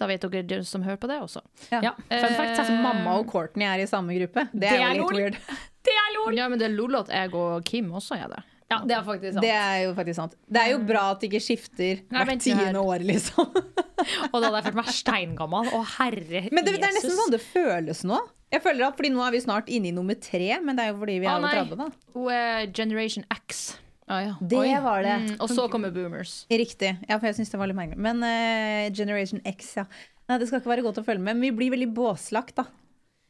[0.00, 1.42] Da vet dere dere som hører på det også.
[1.70, 2.56] Ja, fun fact.
[2.62, 4.46] Altså, mamma og Courtney er i samme gruppe.
[4.52, 5.12] Det, Det er jo jo lol.
[5.12, 5.58] litt weird.
[5.82, 6.36] Det er lol!
[6.38, 8.40] Ja, men det er lol at jeg og Kim også er det.
[8.72, 9.44] Ja, det er faktisk sant.
[9.44, 10.36] Det er jo faktisk sant.
[10.48, 13.50] Det er jo bra at det ikke skifter Nei, hvert tiende år, liksom.
[14.32, 15.68] Og da hadde jeg følt meg steingammal.
[15.72, 18.18] Å, herre Men det, det er nesten sånn det føles nå.
[18.52, 20.92] Jeg føler at fordi Nå er vi snart inne i nummer tre, men det er
[20.92, 22.34] jo fordi vi er over 30, da.
[22.34, 23.62] Er Generation X.
[24.10, 24.34] Ah, ja.
[24.40, 24.72] Det Oi.
[24.84, 25.14] var det.
[25.22, 26.42] Mm, og så kommer boomers.
[26.50, 26.90] Riktig.
[27.08, 28.02] Ja, for jeg syns det var litt merkelig.
[28.02, 29.86] Men uh, Generation X, ja.
[30.28, 31.38] Nei, det skal ikke være godt å følge med.
[31.38, 32.66] Men vi blir veldig båslagt, da.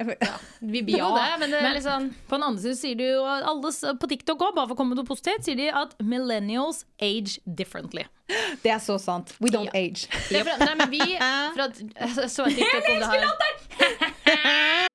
[0.00, 2.76] Føler- Vi blir jo Ja, det, men det er men- sånn På den andre siden
[2.80, 5.56] sier de jo alle på TikTok også, bare for å komme med noe positivt, sier
[5.56, 8.04] de at millennials age differently.
[8.62, 9.34] Det er så sant.
[9.40, 10.08] We don't age.
[10.30, 11.00] det er fra, Nei, men vi
[11.56, 14.88] fra, at så en TikTok om det her.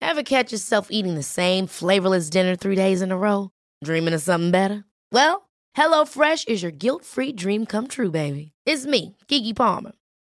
[0.00, 3.50] Ever catch yourself eating the same flavorless dinner three days in a row?
[3.84, 4.84] Dreaming of something better?
[5.12, 8.52] Well, HelloFresh is your guilt free dream come true, baby.
[8.66, 9.92] It's me, Gigi Palmer.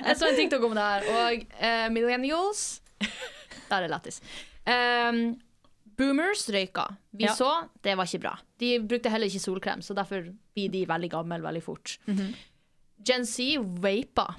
[0.08, 2.64] Jeg så en TikTok om det her, og uh, millennials
[3.68, 4.20] Da er det lættis.
[4.68, 5.20] Um,
[5.96, 6.86] boomers røyka.
[7.14, 7.34] Vi Ja.
[7.34, 7.50] så,
[7.84, 8.34] det var ikke bra.
[8.60, 11.98] De brukte heller ikke solkrem, så derfor blir de veldig gamle veldig fort.
[13.04, 14.34] Gen Z vapa,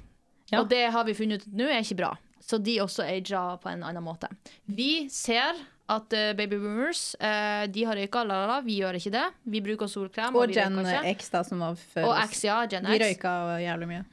[0.52, 0.60] Ja.
[0.60, 2.12] og det har vi funnet ut nå er ikke bra.
[2.40, 4.28] Så de også ager på en annen måte.
[4.66, 8.60] Vi ser at uh, baby boomers uh, de har røyka, la, la, la.
[8.62, 9.24] vi gjør ikke det.
[9.46, 10.34] Vi bruker solkrem.
[10.34, 10.78] Og vi Gen.
[11.14, 12.14] X, da, som var før Og.
[12.30, 12.60] X, ja.
[12.70, 12.92] Gen X.
[12.94, 14.04] Vi røyka jævlig mye.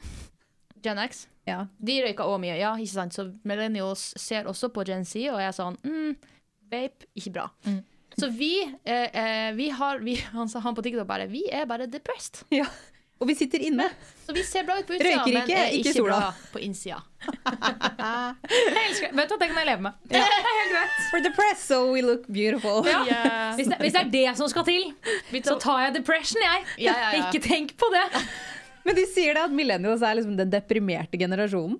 [0.83, 1.27] Gen X.
[1.49, 1.65] Ja.
[1.77, 3.15] De røyka òg mye, ja, ikke sant?
[3.15, 6.13] Så millennials ser også på Gen Z og er sånn mm,
[6.71, 7.49] Vape, ikke bra.
[8.17, 11.65] Så vi, eh, eh, vi har vi, Han sa han på TikTok bare Vi er
[11.69, 12.45] bare depressed.
[12.61, 12.67] ja.
[13.21, 13.85] Og vi sitter inne.
[14.25, 16.15] Så vi ser bra ut på utsida, Røyker men ikke, er ikke ikke sola.
[16.17, 16.97] bra på innsida.
[17.23, 20.01] Elsker, vet du hva, det kan jeg leve med.
[20.11, 20.97] Er helt greit.
[21.13, 22.83] We're depressed, so we look beautiful.
[22.89, 23.53] Ja.
[23.55, 24.91] Hvis det, hvis det er det som skal til,
[25.45, 26.65] så tar jeg depression, jeg.
[26.83, 27.29] Ja, ja, ja.
[27.29, 28.03] Ikke tenk på det.
[28.83, 31.77] Men de sier det at millennials er liksom den deprimerte generasjonen.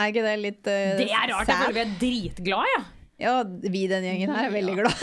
[0.00, 1.50] Er ikke det litt uh, Det er rart.
[1.50, 2.88] Jeg føler vi er dritglade, jeg.
[3.20, 5.02] Ja, vi den gjengen her er veldig glad.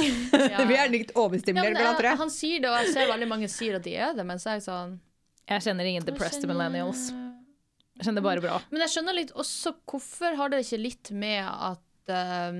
[0.49, 0.63] Ja.
[0.71, 2.21] vi er litt overstimulert ja, glad, tror jeg.
[2.23, 4.61] han sier det, og jeg ser veldig mange sier at de er det, mens jeg
[4.61, 4.97] er sånn
[5.47, 7.07] Jeg kjenner ingen depressed millennials.
[7.97, 8.57] Jeg kjenner bare bra.
[8.73, 12.59] Men jeg skjønner litt også hvorfor har det ikke litt med at uh,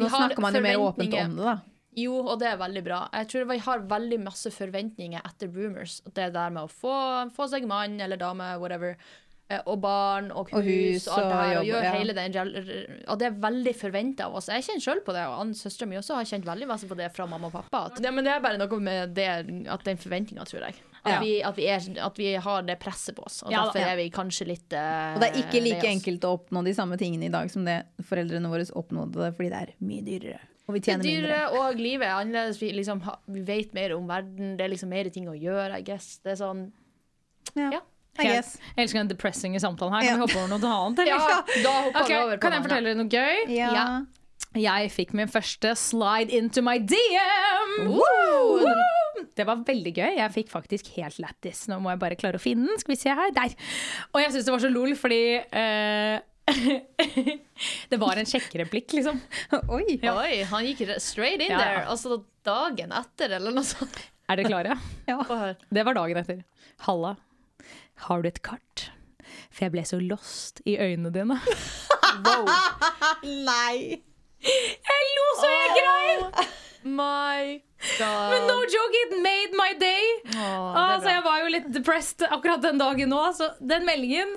[0.00, 1.56] Nå snakker man jo mer åpent om det, da.
[2.00, 3.00] Jo, og det er veldig bra.
[3.20, 6.00] Jeg tror vi har veldig masse forventninger etter boomers.
[6.10, 6.94] Det der med å få,
[7.36, 8.94] få seg mann eller dame, whatever,
[9.50, 11.94] eh, og barn og hus Og og, alt det her, og jobb, og, ja.
[11.98, 12.38] hele den
[13.10, 14.50] Og det er veldig forventa av oss.
[14.52, 17.10] Jeg kjenner sjøl på det, og søstera mi også har kjent veldig masse på det
[17.16, 17.86] fra mamma og pappa.
[17.90, 19.28] At, ja, men det er bare noe med det,
[19.74, 20.78] at den forventninga, tror jeg.
[21.00, 21.20] At, Ja.
[21.22, 23.38] vi, at, vi er, at vi har det presset på oss.
[23.46, 26.34] Og Ja derfor er vi kanskje litt uh, Og det er ikke like enkelt å
[26.36, 30.04] oppnå de samme tingene i dag som det foreldrene våre oppnådde fordi det er mye
[30.04, 30.42] dyrere.
[30.70, 31.28] Og vi er tjener mindre.
[31.28, 32.60] dyrere, og livet er annerledes.
[32.62, 33.00] Vi, liksom,
[33.34, 34.52] vi vet mer om verden.
[34.58, 36.20] Det er liksom mer ting å gjøre, I guess.
[36.22, 36.68] Det er sånn
[37.58, 37.70] Ja.
[37.74, 37.80] Ja.
[38.20, 38.54] I guess.
[38.76, 40.02] Jeg elsker den depressing i samtalen her.
[40.06, 40.14] Kan Ja.
[40.16, 40.98] vi hoppe over noe annet?
[41.02, 41.10] eller?
[41.10, 41.42] Ja,
[42.06, 43.50] vi over på kan jeg fortelle dere noe gøy?
[43.56, 43.70] Ja.
[43.74, 43.86] Ja.
[44.58, 47.86] Jeg fikk min første slide into my DM!
[47.86, 48.64] Woo!
[49.36, 50.16] Det var veldig gøy.
[50.18, 51.66] Jeg fikk faktisk helt lættis.
[51.70, 52.78] Nå må jeg bare klare å finne den.
[52.82, 53.30] Skal vi se her.
[53.36, 53.54] Der.
[54.12, 56.16] Og jeg syns det var så lol, fordi eh,
[57.90, 59.20] Det var en sjekkereplikk, liksom.
[59.76, 59.98] Oi.
[60.10, 61.58] Oi, han gikk straight in Ja.
[61.60, 61.82] there.
[61.90, 63.98] Altså dagen etter, eller noe sånt.
[64.30, 64.76] Er dere klare?
[65.10, 65.18] ja.
[65.70, 66.42] Det var dagen etter.
[66.86, 67.16] Halla,
[68.06, 68.90] har du et kart?
[69.50, 71.36] For jeg ble så lost i øynene dine.
[73.24, 74.00] Nei!
[74.40, 76.24] Jeg lo så jeg grein!
[76.96, 77.58] My
[77.98, 78.30] God.
[78.32, 80.06] Men no joke, it made my day!
[80.32, 83.20] Oh, Altså, jeg var jo litt depressed akkurat den dagen nå.
[83.36, 84.32] Så den meldingen,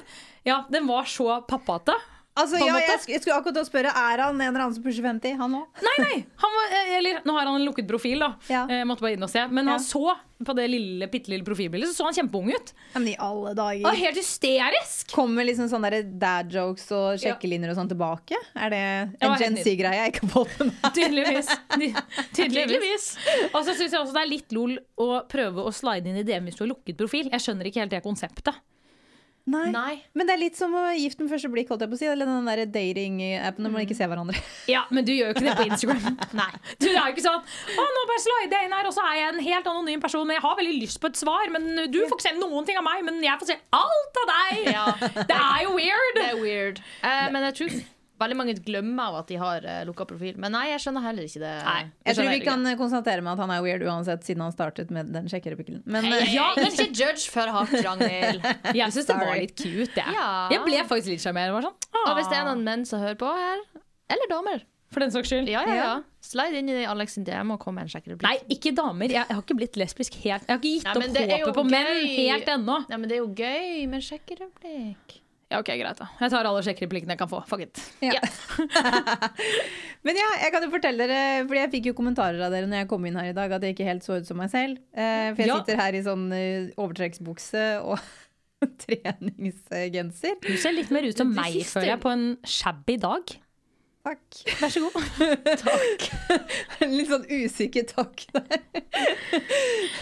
[0.45, 1.95] ja, den var så pappate.
[2.33, 5.05] Altså, ja, jeg, jeg skulle akkurat å spørre, er han en eller annen som pusher
[5.05, 5.35] 50?
[5.37, 5.81] Han òg?
[5.85, 6.15] Nei, nei!
[6.41, 8.31] Han var, eh, eller, nå har han en lukket profil, da.
[8.49, 8.63] Ja.
[8.73, 9.43] Eh, måtte bare inn og se.
[9.53, 9.75] Men Ja.
[9.75, 12.73] han så på det lille, bitte lille profilbildet, så så han kjempeung ut.
[12.95, 13.85] Men i alle dager.
[13.85, 15.13] og helt hysterisk!
[15.13, 18.41] Kommer liksom sånne dad jokes og sjekkelinjer og sånn tilbake?
[18.57, 18.81] Er det
[19.21, 20.89] en Gen Z-greie jeg ikke har fått med meg?
[20.97, 21.53] Tydeligvis.
[22.33, 23.07] Tydeligvis.
[23.53, 26.25] Og så syns jeg også det er litt lol å prøve å slide inn i
[26.27, 27.29] DM hvis du har lukket profil.
[27.29, 28.57] Jeg skjønner ikke helt det konseptet.
[29.43, 29.65] Nei.
[29.75, 29.95] Nei.
[30.15, 32.07] Men det er litt som å gifte med første blikk, holdt jeg på å si.
[32.07, 34.39] Eller den der dating-appen når man ikke ser hverandre.
[34.71, 36.19] Ja, Men du gjør jo ikke det på Instagram.
[36.41, 36.49] Nei.
[36.79, 39.17] Du er jo ikke sånn Å, nå bare slider jeg inn her, og så er
[39.19, 41.51] jeg en helt anonym person, men jeg har veldig lyst på et svar.
[41.51, 44.31] Men du får ikke se noen ting av meg, men jeg får se alt av
[44.31, 44.63] deg!
[44.71, 44.85] Ja.
[45.27, 46.15] Det er jo weird!
[46.21, 46.79] Det er weird.
[47.03, 47.75] Uh, men er tror
[48.21, 50.35] Veldig mange glemmer av at de har uh, lukka profil.
[50.39, 51.53] Men nei, jeg skjønner heller ikke det.
[51.65, 51.79] Nei.
[52.05, 52.49] Jeg tror vi ikke.
[52.51, 55.81] kan konstatere med at han er weird uansett, siden han startet med den sjekkerepikken.
[55.89, 58.45] Men Hey, ja, men ikke judge for hardt, Ragnhild.
[58.79, 60.13] Jeg syns det var litt cute, jeg.
[60.13, 60.27] Ja.
[60.53, 61.73] Jeg ble faktisk litt sjarmerende.
[61.89, 63.65] Sånn, Og hvis det er noen menn som hører på her,
[64.13, 65.49] eller damer For den saks skyld.
[65.49, 65.93] Ja, ja, ja.
[66.23, 68.27] Slide inn i Alex sin DM og kom med en sjekkereplikk.
[68.29, 69.09] Nei, ikke damer.
[69.09, 71.65] Jeg, jeg har ikke blitt lesbisk helt Jeg har ikke gitt Nei, opp håpet på
[71.67, 72.77] menn helt ennå.
[72.91, 75.22] Nei, men det er jo gøy med sjekkereplikk.
[75.53, 77.43] Ja, ok, greit da Jeg tar alle sjekkereplikkene jeg kan få.
[77.45, 77.81] Fuck it.
[78.01, 78.17] Ja.
[80.07, 82.81] Men ja, jeg kan jo fortelle dere, fordi jeg fikk jo kommentarer av dere når
[82.83, 84.81] jeg kom inn her i dag, at jeg ikke helt så ut som meg selv.
[84.91, 85.59] Eh, for jeg Ja.
[85.61, 88.01] sitter her i sånn eh, overtrekksbukse og
[88.83, 90.37] treningsgenser.
[90.43, 93.35] Du ser litt mer ut som meg, føler jeg, på en shabby dag.
[94.03, 94.39] Takk.
[94.59, 95.03] Vær så god.
[95.63, 96.07] takk.
[96.91, 98.57] litt sånn usikker takk der.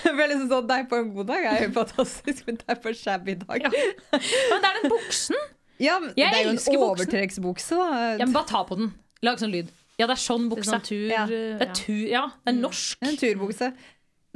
[0.02, 2.98] Føler liksom sånn, Deg på en god dag er jo fantastisk, men deg på en
[2.98, 3.68] shabby dag.
[3.70, 5.38] Men det er den buksen.
[5.82, 8.02] Ja, men Jeg det er jo en overtrekksbukse, da.
[8.18, 8.92] Ja, men bare ta på den.
[9.26, 9.70] Lag sånn lyd.
[10.02, 11.24] Ja, det er sånn Det er sånn tur Ja.
[11.30, 13.02] Det er, tur, ja, det er norsk.
[13.06, 13.72] En turbukse.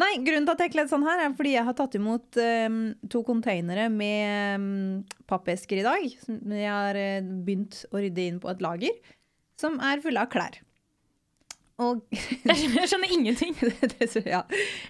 [0.02, 2.38] Nei, grunnen til at jeg er kledd sånn her, er fordi jeg har tatt imot
[2.38, 4.66] um, to konteinere med um,
[5.30, 6.10] pappesker i dag.
[6.26, 8.98] Som jeg har uh, begynt å rydde inn på et lager,
[9.60, 10.60] som er fulle av klær.
[11.84, 12.00] Og
[12.48, 13.56] Jeg skjønner ingenting.
[14.36, 14.44] ja.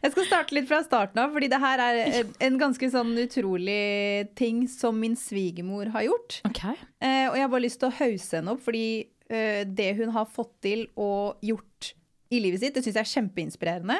[0.03, 2.01] Jeg skal starte litt fra starten av, fordi det her er
[2.45, 6.41] en- ganske sånn utrolig ting som min svigermor har gjort.
[6.51, 6.77] Okay.
[7.01, 8.85] Eh, og jeg har bare lyst til å hause henne opp, fordi
[9.29, 11.93] eh, det hun har fått til og gjort
[12.33, 13.97] i livet sitt, det syns jeg er kjempeinspirerende.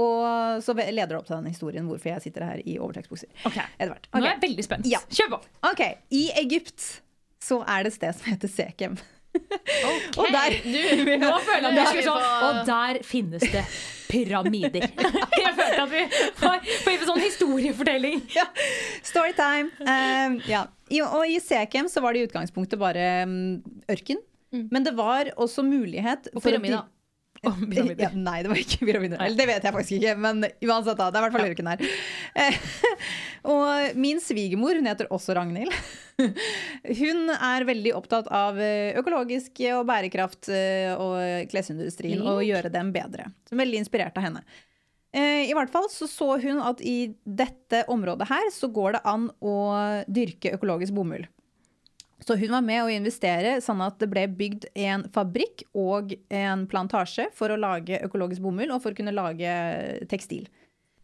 [0.00, 3.28] Og så leder det opp til den historien hvorfor jeg sitter her i overtrekksbukser.
[3.44, 3.66] Okay.
[3.76, 4.08] Okay.
[4.14, 4.88] Nå er jeg veldig spent.
[4.88, 5.02] Ja.
[5.12, 5.40] Kjør på.
[6.16, 6.86] I Egypt
[7.44, 8.96] så er det et sted som heter Sekem.
[10.18, 10.58] Og der
[11.22, 13.64] Nå føler jeg er sånn Og der finnes det
[14.12, 14.86] pyramider.
[15.42, 16.02] Jeg følte at vi
[16.42, 18.18] var på en sånn historiefortelling.
[18.38, 18.44] ja,
[19.06, 19.72] Storytime.
[19.80, 20.66] Um, ja.
[20.92, 24.20] I, og i Sekem så var det i utgangspunktet bare um, ørken.
[24.52, 26.82] Men det var også mulighet Og pyramider.
[27.42, 29.16] Ja, nei, det var ikke pyramider.
[29.16, 31.08] Eller det vet jeg faktisk ikke, men uansett, da.
[31.08, 31.86] Det er i hvert fall ørken her.
[32.38, 32.58] Eh,
[33.54, 35.72] og min svigermor, hun heter også Ragnhild,
[37.00, 42.92] hun er veldig opptatt av eh, økologisk og bærekraft eh, og klesindustrien og gjøre dem
[42.94, 43.30] bedre.
[43.48, 44.44] Så veldig inspirert av henne.
[45.12, 49.04] Eh, I hvert fall så så hun at i dette området her så går det
[49.12, 49.56] an å
[50.08, 51.26] dyrke økologisk bomull.
[52.22, 56.66] Så hun var med å investere sånn at det ble bygd en fabrikk og en
[56.70, 59.50] plantasje for å lage økologisk bomull og for å kunne lage
[60.10, 60.46] tekstil.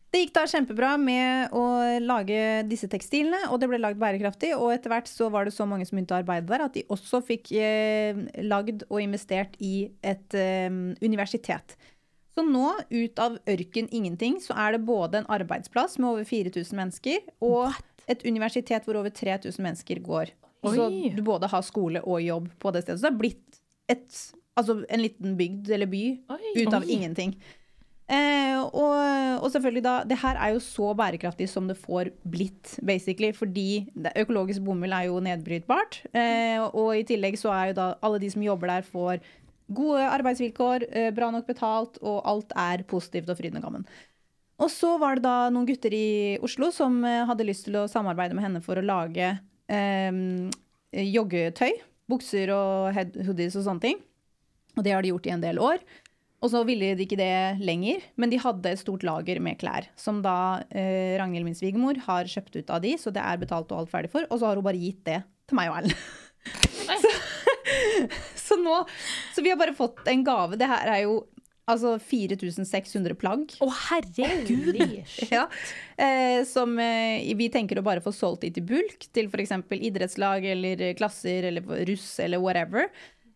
[0.09, 1.65] Det gikk da kjempebra med å
[2.01, 4.55] lage disse tekstilene, og det ble lagd bærekraftig.
[4.57, 6.87] Og etter hvert så var det så mange som begynte å arbeide der, at de
[6.89, 8.17] også fikk eh,
[8.47, 10.73] lagd og investert i et eh,
[11.05, 11.77] universitet.
[12.39, 16.79] Så nå, ut av ørken ingenting, så er det både en arbeidsplass med over 4000
[16.79, 17.77] mennesker, og
[18.09, 20.33] et universitet hvor over 3000 mennesker går.
[20.65, 23.01] Så du både har skole og jobb på det stedet.
[23.01, 23.61] Så det har blitt
[23.93, 24.21] et,
[24.59, 26.41] altså en liten bygd eller by Oi.
[26.57, 26.93] ut av Oi.
[26.97, 27.37] ingenting.
[28.09, 28.95] Eh, og,
[29.45, 33.33] og selvfølgelig da Det her er jo så bærekraftig som det får blitt, basically.
[33.37, 36.01] Fordi økologisk bomull er jo nedbrytbart.
[36.17, 39.21] Eh, og i tillegg så er jo da alle de som jobber der, får
[39.69, 43.85] gode arbeidsvilkår, eh, bra nok betalt, og alt er positivt og frydende gammen.
[44.59, 47.87] Og så var det da noen gutter i Oslo som eh, hadde lyst til å
[47.91, 49.37] samarbeide med henne for å lage
[49.69, 50.21] eh,
[50.93, 51.77] joggetøy.
[52.09, 53.99] Bukser og hoodies og sånne ting.
[54.79, 55.83] Og det har de gjort i en del år.
[56.39, 59.89] Og så ville de ikke det lenger, men de hadde et stort lager med klær.
[59.99, 63.73] Som da eh, Ragnhild, min svigermor, har kjøpt ut av de, så det er betalt
[63.75, 64.29] og alt ferdig for.
[64.31, 65.99] Og så har hun bare gitt det til meg og Erlend.
[67.03, 67.11] så,
[68.39, 68.77] så nå
[69.35, 70.61] Så vi har bare fått en gave.
[70.61, 71.19] Det her er jo
[71.69, 73.51] altså 4600 plagg.
[73.61, 74.79] Å, herregud!
[75.35, 75.45] Ja,
[76.01, 79.53] eh, som eh, vi tenker å bare få solgt i til bulk, til f.eks.
[79.75, 82.89] idrettslag eller klasser eller russ eller whatever.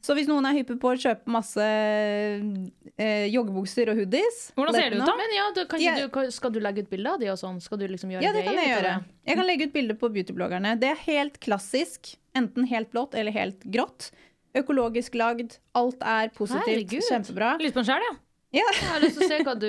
[0.03, 4.91] Så hvis noen er hyppe på å kjøpe masse eh, joggebukser og hoodies Hvordan ser
[4.91, 5.15] det ut da?
[5.21, 7.61] Men ja, du, er- du, skal du legge ut bilder av de og sånn?
[7.63, 8.97] Skal du liksom gjøre Ja, det kan jeg gjøre.
[8.99, 9.15] Det?
[9.31, 10.75] Jeg kan legge ut bilder på beautybloggerne.
[10.83, 12.17] Det er helt klassisk.
[12.39, 14.11] Enten helt blått eller helt grått.
[14.59, 15.59] Økologisk lagd.
[15.79, 16.67] Alt er positivt.
[16.67, 17.07] Herregud.
[17.09, 17.55] Kjempebra.
[17.63, 18.17] Lyst på en sjøl, ja.
[18.53, 18.67] Ja.
[18.77, 19.69] Jeg har lyst til å se hva du,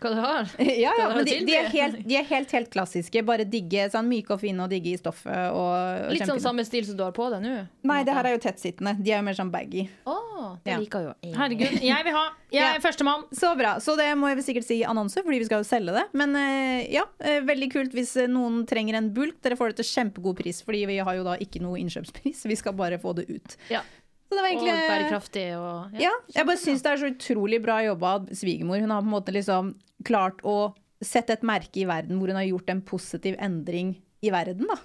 [0.00, 0.52] hva du har.
[0.78, 3.20] Ja, ja, men de, de, er helt, de er helt, helt klassiske.
[3.28, 5.50] Bare digge, sånn myke og fine og digge i stoffet.
[5.52, 7.54] Og, og Litt sånn samme stil som du har på deg nå?
[7.88, 8.94] Nei, det her er jo tettsittende.
[9.00, 9.84] De er jo mer sånn baggy.
[10.08, 10.16] Å,
[10.64, 11.34] det liker jo jeg.
[11.36, 12.26] Herregud, jeg vil ha.
[12.48, 12.68] Jeg Ja.
[12.78, 13.26] er førstemann.
[13.36, 13.74] Så bra.
[13.84, 16.06] Så det må jeg vel sikkert si i annonse, fordi vi skal jo selge det.
[16.16, 19.36] Men eh, ja, eh, veldig kult hvis eh, noen trenger en bulk.
[19.44, 22.46] Dere får det til kjempegod pris, fordi vi har jo da ikke noe innkjøpspris.
[22.48, 23.58] Vi skal bare få det ut.
[23.68, 23.82] Ja.
[24.28, 27.78] Så det var Og bærekraftig og Ja, jeg bare syns det er så utrolig bra
[27.86, 28.80] jobba av svigermor.
[28.82, 29.70] Hun har på en måte liksom
[30.04, 34.32] klart å sette et merke i verden hvor hun har gjort en positiv endring i
[34.34, 34.76] verden, da.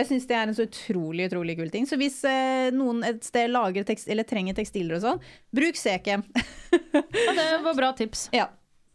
[0.00, 1.84] Jeg syns det er en så utrolig utrolig kul ting.
[1.86, 5.20] Så hvis eh, noen et sted lager tekst, eller trenger tekstiler og sånn,
[5.52, 6.24] bruk Sekem.
[6.72, 8.30] Ja, det var bra tips.
[8.32, 8.48] ja.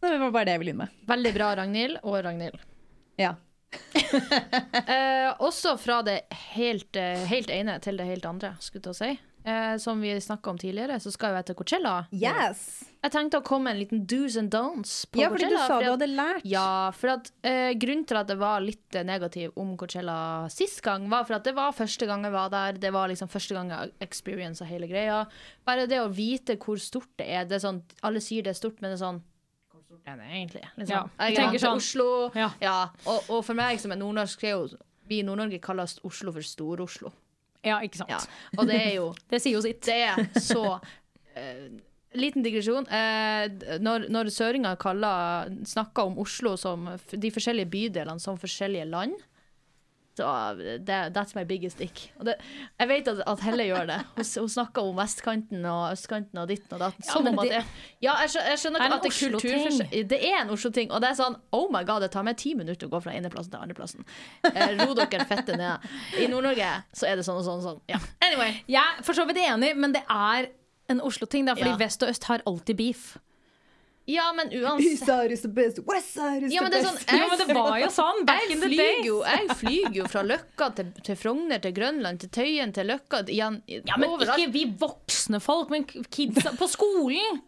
[0.04, 0.96] Det var bare det jeg ville inn med.
[1.08, 2.58] Veldig bra, Ragnhild og Ragnhild.
[3.22, 3.36] Ja.
[4.84, 6.20] Eh, også fra det
[6.54, 9.08] helt, eh, helt ene til det helt andre, skulle jeg til å si.
[9.44, 11.90] Eh, som vi snakka om tidligere, så skal jo jeg til Coachella.
[12.16, 12.60] Yes!
[13.04, 15.66] Jeg tenkte å komme med en liten do's and don'ts på Ja, fordi du sa
[15.74, 16.46] fordi du hadde lært.
[16.48, 20.80] Ja, for at eh, grunnen til at det var litt eh, negativ om Coachella sist
[20.86, 22.78] gang, var for at det var første gang jeg var der.
[22.80, 25.18] Det var liksom første gang jeg experienced hele greia.
[25.68, 27.44] Bare det å vite hvor stort det er.
[27.44, 29.20] Det er sånn, alle sier det er stort, men det er sånn
[29.74, 30.64] Hvor stort er det egentlig?
[30.78, 30.94] Liksom.
[30.96, 32.08] Ja, jeg er tenker sånn- Oslo.
[32.64, 32.78] Ja.
[33.04, 36.40] Og, og for meg som er nordnorsk, er jo vi i Nord-Norge kaller Oslo for
[36.40, 37.12] Stor-Oslo.
[37.64, 38.12] Ja, ikke sant.
[38.12, 38.20] Ja.
[38.58, 39.82] Og det er jo Det sier jo sitt.
[39.86, 41.66] det er så uh,
[42.14, 42.86] Liten digresjon.
[42.86, 44.78] Uh, når, når søringer
[45.66, 49.16] snakker om Oslo som de forskjellige bydelene som forskjellige land,
[50.16, 50.54] så
[50.86, 52.12] det, that's my biggest dick.
[52.22, 52.36] Det,
[52.78, 53.96] jeg vet at, at Helle gjør det.
[54.16, 57.02] Hun, hun snakker om vestkanten og østkanten og ditten og datten.
[57.06, 57.64] Ja, som men om at det-
[58.04, 60.08] ja, jeg skjønner, jeg skjønner er at det er kulturforskjell.
[60.14, 60.92] Det er en Oslo-ting.
[60.94, 63.12] Og det er sånn Oh my god, det tar meg ti minutter å gå fra
[63.18, 64.04] eneplassen til andreplassen.
[64.54, 65.90] Eh, ro dere fette ned.
[66.22, 67.80] I Nord-Norge så er det sånn og sånn og sånn.
[67.90, 67.98] Ja.
[68.22, 68.62] Anyway.
[68.70, 70.48] Jeg er for så vidt enig, men det er
[70.88, 71.46] en Oslo-ting.
[71.48, 71.76] Fordi Ja.
[71.80, 73.16] vest og øst har alltid beef.
[74.06, 75.06] Ja, men uansett
[76.52, 78.68] Ja, men det er sånn, Jo, men det var jo sånn back jeg in the
[78.76, 78.98] day.
[79.06, 83.22] jo, jeg flyr jo fra Løkka til, til Frogner, til Grønland, til Tøyen, til Løkka
[83.32, 84.36] igjen, Ja, men overalt.
[84.42, 87.40] ikke vi voksne folk, men kidsa på skolen.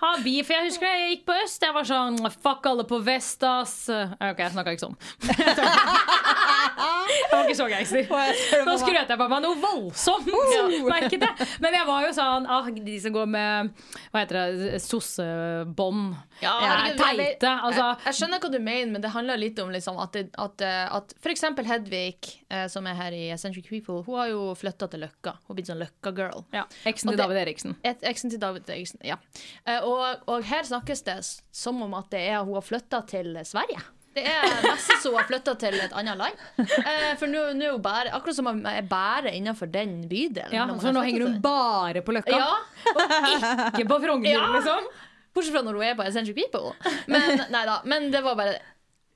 [0.00, 0.48] Ha beef.
[0.52, 1.62] Jeg husker jeg gikk på øst.
[1.64, 3.76] Jeg var sånn Fuck alle på vest, ass.
[3.88, 4.96] Ok, jeg snakka ikke sånn.
[6.66, 8.08] Jeg var ikke så gangster.
[8.66, 10.28] Nå skrøt jeg på meg noe voldsomt.
[10.86, 11.46] Merket jeg.
[11.62, 13.70] Men jeg var jo sånn ah, De som går med
[14.12, 14.80] Hva heter det?
[14.84, 16.16] Sossebånd.
[16.42, 17.52] Ja, vet- teite.
[17.64, 20.60] Altså, jeg, skjønner hva du mener, men det handler litt om liksom at, det, at,
[20.64, 24.88] eh, at eksempel Hedvig, eh, som er her i Essential People, hun har jo flytta
[24.92, 25.36] til Løkka.
[25.42, 26.44] Hun har blitt sånn Løkka-girl.
[26.54, 27.76] ja, Eksen til David Eriksen.
[27.84, 29.16] Et- Eksen til David Eriksen, ja.
[29.66, 31.18] Eh, og, og her snakkes det
[31.52, 33.80] som om at det er hun har flytta til Sverige.
[34.16, 36.44] Det er nesten så hun har flytta til et annet land.
[36.64, 40.54] Eh, for nå er hun bare Akkurat som hun er bare innenfor den bydelen.
[40.56, 42.38] Ja, så nå henger hun bare på Løkka.
[42.38, 42.54] Ja,
[42.96, 44.46] og Ikke på Frogner, Ja.
[44.56, 44.88] liksom.
[45.36, 46.72] Bortsett fra når hun er på Essential People.
[47.12, 48.56] Men, nei da, men det var bare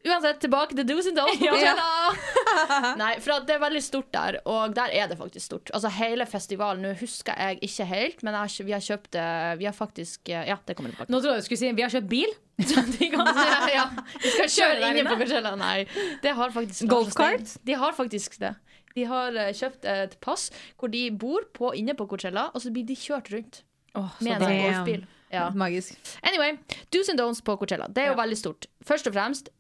[0.01, 1.49] Uansett, tilbake til Do's and Don'ts på.
[1.51, 2.95] Coachella.
[3.01, 5.73] Nei, for det er veldig stort der, og der er det faktisk stort.
[5.77, 9.69] Altså hele festivalen, nå husker jeg ikke helt, men har vi har kjøpt eh, Vi
[9.69, 11.13] har faktisk eh, Ja, det kommer tilbake.
[11.13, 12.33] Nå trodde jeg du skulle si vi har kjøpt bil.
[12.61, 13.85] Ja, ja.
[14.21, 15.55] Vi skal kjøre inn på Coachella.
[15.61, 15.85] Nei,
[16.25, 17.55] det har faktisk Golfkart?
[17.69, 18.55] De har faktisk det.
[18.97, 20.49] De har eh, kjøpt et pass
[20.81, 23.63] hvor de bor på, inne på Coachella, og så blir de kjørt rundt
[24.01, 25.09] oh, med en sånn golfbil.
[25.31, 25.47] Ja.
[25.55, 25.95] Magisk.
[26.27, 26.57] Anyway,
[26.91, 27.87] do's and don'ts på Coachella.
[27.89, 28.67] Det er jo veldig stort.
[28.87, 29.53] Først og fremst,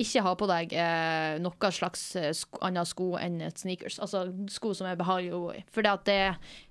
[0.00, 3.98] ikke ha på deg eh, noe slags eh, sko, annet sko enn sneakers.
[4.00, 5.62] Altså sko som er behagelige å gå i.
[5.74, 6.16] For det, det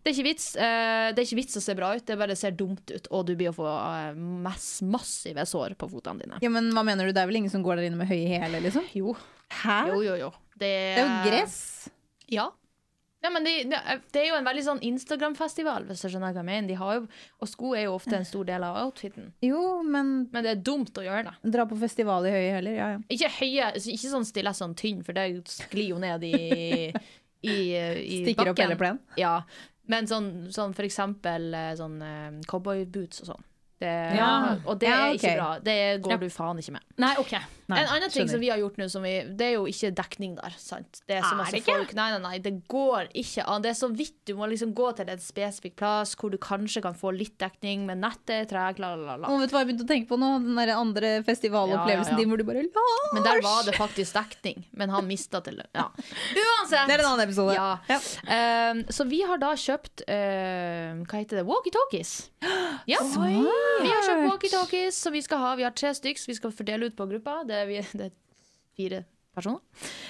[0.09, 2.57] er ikke vits eh, Det er ikke vits å se bra ut, det bare ser
[2.57, 6.41] dumt ut, og du blir å få eh, mass, massive sår på fotene dine.
[6.41, 7.13] Ja, men hva mener du?
[7.13, 8.87] Det er vel ingen som går der inne med høye hæler, liksom?
[8.97, 9.13] Jo.
[9.61, 9.81] Hæ?
[9.93, 10.31] Jo, jo, jo.
[10.57, 11.59] Det, Det er jo gress.
[12.33, 12.49] Ja.
[13.25, 13.79] Ja, men det, det,
[14.13, 16.67] det er jo en veldig sånn Instagram-festival, hvis du skjønner hva jeg mener.
[16.69, 17.05] De har jo,
[17.41, 19.31] og sko er jo ofte en stor del av outfiten.
[19.43, 21.51] Jo, men Men det er dumt å gjøre det.
[21.55, 22.99] dra på festival i høye hæler, ja ja.
[23.09, 26.93] Ikke høye, ikke sånn stille sånn tynn, for det sklir jo ned i,
[27.41, 29.01] i, i Stikker opp hele plenen.
[29.17, 29.39] Ja,
[29.89, 33.45] men sånn, sånn for eksempel eh, sånn eh, cowboyboots og sånn.
[33.79, 34.55] Det, Ja.
[34.65, 35.59] Og det Ja, er ikke bra.
[35.59, 36.17] Det går Ja.
[36.17, 36.81] du faen ikke med.
[36.97, 37.31] Nei, OK.
[37.69, 38.31] Nei, en annen ting skjønner.
[38.31, 40.53] som vi har gjort nå, som vi, det er jo ikke dekning der.
[40.57, 41.01] Sant?
[41.05, 41.75] Det er, Er det ikke?
[41.75, 41.93] folk.
[41.93, 43.61] Nei, nei, nei, det går ikke an.
[43.61, 44.15] Det er så vidt.
[44.25, 47.85] Du må liksom gå til en spesifikk plass hvor du kanskje kan få litt dekning,
[47.85, 49.27] men nettet er tregt, la, la, la.
[49.27, 50.31] Og vet du hva jeg begynte å tenke på nå?
[50.41, 52.17] Den der andre festivalopplevelsen Ja, ja, ja.
[52.17, 53.13] din hvor du bare Lars!
[53.13, 54.63] Men der var det faktisk dekning.
[54.73, 55.89] Men han mista til Ja.
[55.91, 56.87] Uansett!
[56.87, 57.53] Det er en annen episode.
[57.53, 57.77] Ja.
[58.71, 61.45] Um, så vi har da kjøpt uh, Hva heter det?
[61.45, 62.29] Walkietalkies.
[62.87, 62.99] Ja.
[63.81, 66.89] Vi har kjøpt walkietalkies, så vi skal ha Vi har tre stykker vi skal fordele
[66.89, 67.41] ut på gruppa.
[67.47, 68.15] Det er, vi, det er
[68.77, 69.03] fire
[69.37, 69.61] personer.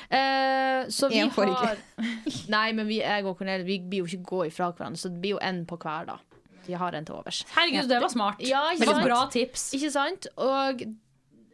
[0.07, 1.65] Uh, så vi En får ikke.
[1.67, 1.81] har
[2.53, 5.19] Nei, men vi, jeg og Cornelia Vi blir jo ikke gå ifra hverandre, så det
[5.23, 6.19] blir jo én på hver, da.
[6.67, 7.45] Vi har en til overs.
[7.55, 8.41] Herregud, det var smart.
[8.43, 9.07] Ja, ikke Veldig sant?
[9.07, 9.67] bra tips.
[9.77, 10.27] Ikke sant?
[10.43, 10.81] Og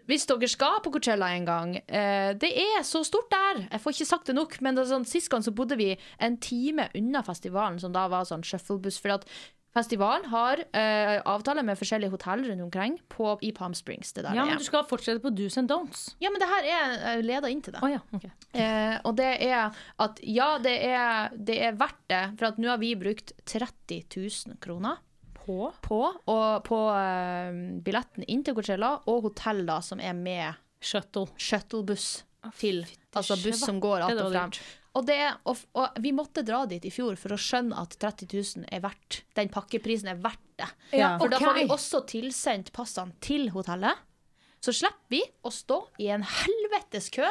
[0.09, 3.61] hvis dere skal på Coachella en gang eh, Det er så stort der!
[3.71, 5.93] Jeg får ikke sagt det nok, men det er sånn, sist gang så bodde vi
[6.19, 8.97] en time unna festivalen, som da var sånn shufflebuss.
[8.99, 9.29] For at
[9.73, 14.13] festivalen har uh, avtale med forskjellige hotell rundt omkring på, i Palm Springs.
[14.13, 16.15] Det der Ja, men du skal fortsette på do's and don'ts.
[16.21, 17.83] ja, men det her er jeg leder inn til det.
[17.83, 18.31] Oh, ja, okay.
[18.55, 19.73] uh, og det er
[20.05, 24.03] at ja, det er, det er verdt det, for at nå har vi brukt 30
[24.15, 25.01] 000 kroner
[25.43, 25.73] På?
[25.81, 26.01] på,
[26.31, 31.29] og på uh, billetten inn til Coachella og hotell da, som er med Shuttle.
[31.39, 32.23] shuttlebuss
[32.59, 34.51] til altså buss som går att og frem.
[34.93, 35.17] Og, det,
[35.49, 38.83] og, og vi måtte dra dit i fjor for å skjønne at 30 000 er
[38.83, 40.69] verdt den pakkeprisen er verdt det.
[40.99, 41.15] Ja.
[41.17, 44.03] For da får vi også tilsendt passene til hotellet.
[44.63, 47.25] Så slipper vi å stå i en helvetes kø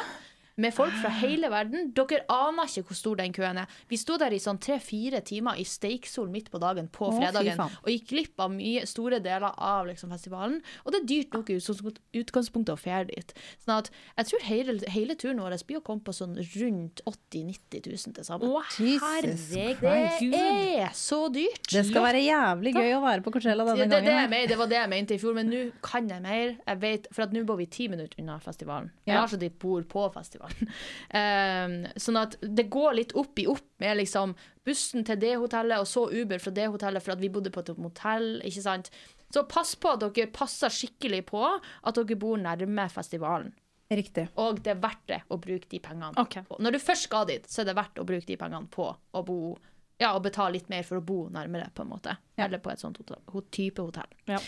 [0.55, 1.91] med folk fra hele verden.
[1.97, 3.77] Dere aner ikke hvor stor den køen er.
[3.89, 7.77] Vi sto der i sånn tre-fire timer i steiksol midt på dagen på fredagen faen.
[7.81, 10.59] og gikk glipp av mye store deler av liksom, festivalen.
[10.85, 13.33] Og det er dyrt nok i utgangs- utgangspunktet å fære dit.
[13.63, 17.43] Sånn at jeg tror hele, hele turen vår blir å komme på sånn rundt 80
[17.49, 18.53] 000-90 000 til sammen.
[18.77, 20.33] Herregud.
[20.33, 21.69] Det er så dyrt.
[21.71, 24.33] Det skal være jævlig gøy å være på Coachella denne det, det, gangen.
[24.37, 26.55] er det var det jeg mente i fjor, men nå kan jeg mer.
[26.67, 28.91] Jeg vet, for nå bor vi ti minutter unna festivalen.
[29.07, 30.42] Jeg har så de bor på festivalen.
[30.43, 31.75] Um,
[32.05, 34.35] sånn at det går litt opp i opp med liksom
[34.65, 37.63] bussen til det hotellet, og så Uber fra det hotellet for at vi bodde på
[37.63, 38.91] et motell, ikke sant.
[39.33, 43.51] Så pass på at dere passer skikkelig på at dere bor nærme festivalen.
[43.93, 44.27] Riktig.
[44.41, 46.15] Og det er verdt det å bruke de pengene.
[46.21, 46.45] Okay.
[46.59, 49.23] Når du først skal dit, så er det verdt å bruke de pengene på å
[49.25, 49.55] bo
[50.01, 52.15] ja, og betale litt mer for å bo nærmere, på en måte.
[52.35, 52.47] Ja.
[52.47, 53.21] Eller på et sånt hotell,
[53.53, 54.09] type hotell.
[54.27, 54.39] Ja.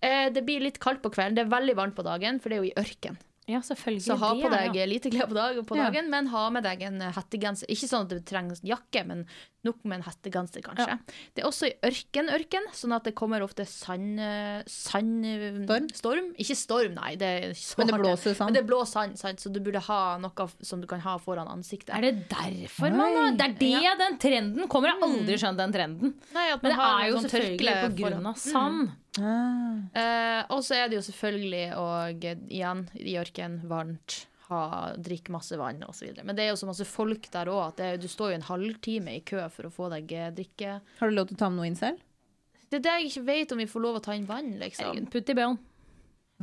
[0.00, 1.36] Eh, det blir litt kaldt på kvelden.
[1.36, 3.18] Det er veldig varmt på dagen, for det er jo i ørken.
[3.52, 4.04] Ja, selvfølgelig.
[4.06, 4.86] Så ha på deg ja.
[4.88, 5.90] lite klær på, dag, på Ja.
[5.90, 7.68] dagen, men ha med deg en hettegenser.
[7.72, 9.26] Ikke sånn at du trenger jakke, men
[9.66, 10.96] nok med en hettegenser, kanskje.
[11.34, 14.18] Det er også i ørken-ørken, sånn at det kommer ofte sand...
[14.22, 15.26] eh, sand
[15.66, 15.88] Storm?
[15.94, 16.30] storm?
[16.42, 17.14] Ikke storm, nei.
[17.20, 18.50] Det så Men det blåser sand?
[18.50, 19.42] Men det blåser sand, sant?
[19.44, 21.94] så du burde ha noe som du kan ha foran ansiktet.
[21.94, 24.92] Er det derfor man har Det er det den trenden kommer.
[24.92, 26.16] Jeg har aldri skjønt den trenden.
[26.34, 28.98] Nei, Men det har er jo sånn selvfølgelig på grunn av sand.
[29.20, 29.78] Ah.
[29.92, 34.22] Eh, og så er det jo selvfølgelig, og eh, igjen, i ørken, varmt.
[34.52, 36.12] Ha, drikke masse vann osv.
[36.22, 38.48] Men det er jo så masse folk der òg at det, du står jo en
[38.50, 40.78] halvtime i kø for å få deg eh, drikke.
[40.98, 42.02] Har du lov til å ta med noe inn selv?
[42.68, 45.06] Det er det jeg ikke vet om vi får lov å ta inn vann, liksom.
[45.12, 45.58] Putt i bøen.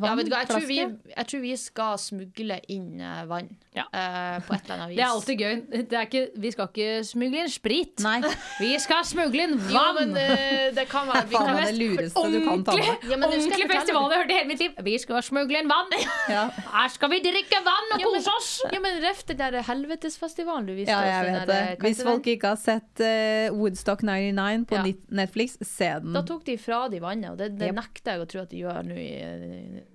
[0.08, 0.78] Ja, vet du hva, jeg, tror vi,
[1.12, 3.86] jeg tror vi skal smugle inn uh, vann Ja.
[3.92, 4.98] uh, på et eller annet vis.
[4.98, 5.56] Det er alltid gøy.
[5.90, 8.04] Det er ikke, vi skal ikke smugle inn sprit.
[8.06, 8.20] Nei.
[8.60, 10.00] Vi skal smugle inn Jo, vann!
[10.00, 13.06] men uh, det kan være Faen det lureste du kan ta med.
[13.10, 14.80] Ja, ordentlig festival jeg har hørt i hele mitt liv.
[14.90, 15.96] Vi skal smugle inn vann!
[16.30, 16.46] Ja.
[16.74, 18.52] Her skal vi drikke vann og kose oss!
[18.70, 21.62] Ja, men ref den der helvetesfestivalen du viste ja, jeg vet det.
[21.84, 23.04] Hvis folk ikke har sett
[23.56, 24.84] Woodstock 99 på.
[25.10, 26.14] Netflix, se den.
[26.16, 27.80] Da tok de fra de vannet, og det, det yep.
[27.80, 29.10] nekter jeg å tro at de gjør nå i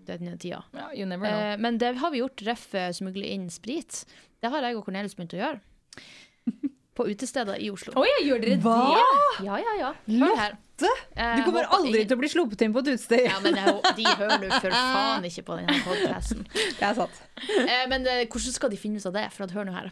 [0.06, 0.62] denne tida.
[0.74, 1.40] Ja, you never know.
[1.52, 4.04] Eh, men det har vi gjort, ref eh, smugle inn sprit.
[4.40, 5.60] Det har jeg og Cornelis begynt å gjøre.
[6.94, 7.90] På utesteder i Oslo.
[7.98, 8.74] Oi, gjør dere Hva?
[8.94, 9.46] det?
[9.48, 9.88] Ja, ja, ja.
[10.14, 10.52] Lotte!
[10.78, 10.84] Du
[11.14, 13.20] Eh, kommer aldri ingen- til å bli sluppet inn på et utested.
[13.28, 16.40] Ja, men jeg, de hører nå for faen ikke på denne podcasten.
[16.78, 17.18] Det er sant.
[17.46, 19.24] Eh, men eh, hvordan skal de finne ut av det?
[19.34, 19.90] For at, hør nå her.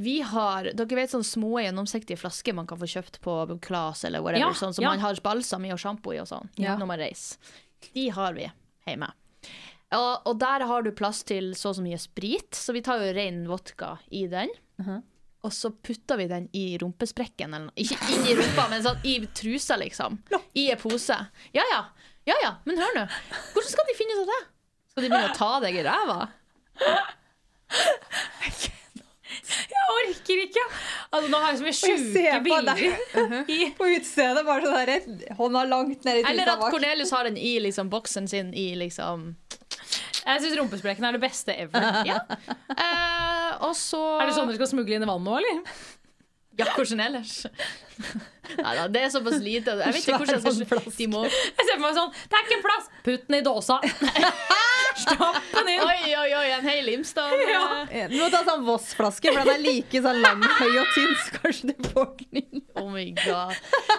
[0.00, 4.24] Vi har, dere vet sånne små gjennomsiktige flasker man kan få kjøpt på Claes eller
[4.24, 4.92] whatever, Ja, sånn som ja.
[4.94, 6.76] man har balsam i og sjampo i og sånn, Ja.
[6.80, 7.36] når man reiser.
[7.92, 8.48] De har vi
[8.88, 9.08] hjemme.
[9.92, 13.02] Og, og der har du plass til så og så mye sprit, så vi tar
[13.02, 14.52] jo ren vodka i den.
[14.80, 15.02] Mhm.
[15.42, 17.74] Og så putter vi den i rumpesprekken, eller noe.
[17.82, 20.20] Ikke inn i rumpa, men sånn i trusa, liksom.
[20.54, 21.16] I en pose.
[21.56, 21.80] Ja ja.
[22.30, 23.02] Ja ja, men hør nå.
[23.50, 24.38] Hvordan skal de finne ut av det?
[24.92, 26.20] Skal de begynne å ta deg i ræva?
[29.72, 30.64] Jeg orker ikke!
[31.10, 32.82] Altså, nå har jeg så mye sjuke bilder.
[33.50, 36.62] I, På utstedet bare sånn derre hånda langt ned i Eller at.
[36.70, 39.32] Cornelius har den i liksom, boksen sin i liksom
[40.22, 41.82] jeg syns rumpesprekken er det beste ever.
[42.06, 42.20] Ja.
[42.70, 45.62] Uh, og så Er det sånn du skal smugle inn i vann nå, eller?
[46.58, 47.46] Ja, hvordan ellers?
[48.58, 49.72] Nei da, det er såpass lite.
[49.78, 52.48] Jeg vet ikke hvordan jeg skal De må Jeg ser for meg sånn Det er
[52.48, 52.88] ikke plass!
[53.06, 53.76] Putt den i dåsa.
[55.02, 55.82] Stapp den inn.
[55.86, 57.32] Oi, oi, oi, en hel Imstad.
[57.48, 57.62] Ja.
[57.88, 61.14] Eh, Du må ta sånn Voss-flaske, for den er like sånn lang, høy og tynn,
[61.22, 62.64] så kanskje du får den inn.
[62.76, 63.54] Oh my god.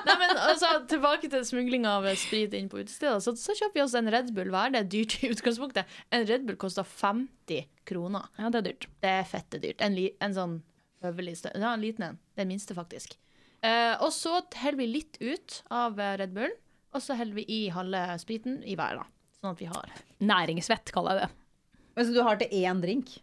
[0.05, 3.17] Nei, men altså, Tilbake til smugling av sprit inn på utesteder.
[3.25, 4.73] Så, så kjøper vi oss en Red Bull hver.
[4.75, 5.97] Det er dyrt i utgangspunktet.
[6.13, 8.29] En Red Bull koster 50 kroner.
[8.37, 8.87] Ja, det er dyrt.
[9.03, 9.81] Det er fette dyrt.
[9.83, 10.59] En, li, en sånn
[11.03, 11.51] høvelig stø...
[11.55, 12.19] Ja, en liten en.
[12.39, 13.17] Den minste, faktisk.
[13.63, 16.55] Eh, og så heller vi litt ut av eh, Red Bullen,
[16.93, 19.05] og så heller vi i halve spriten i hver, da.
[19.39, 19.93] Sånn at vi har
[20.23, 21.37] Næringsvett, kaller jeg det.
[21.93, 23.15] Men Så du har til én drink?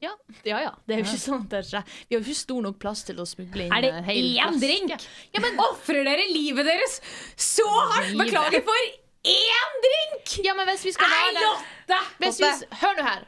[0.00, 0.12] Ja,
[0.44, 0.60] ja.
[0.62, 0.72] ja.
[0.86, 3.02] Det er jo ikke sånn at det er Vi har jo ikke stor nok plass
[3.08, 4.10] til å smugle inn Er det eh,
[4.44, 4.94] én drink?
[5.34, 7.00] Ja, men Ofrer dere livet deres
[7.34, 8.14] så hardt?
[8.20, 8.84] Beklager for
[9.32, 10.36] én drink!
[10.46, 12.00] Ja, men hvis vi skal Nei, være Lotte!
[12.22, 12.52] hvis vi,
[12.84, 13.26] Hør nå her.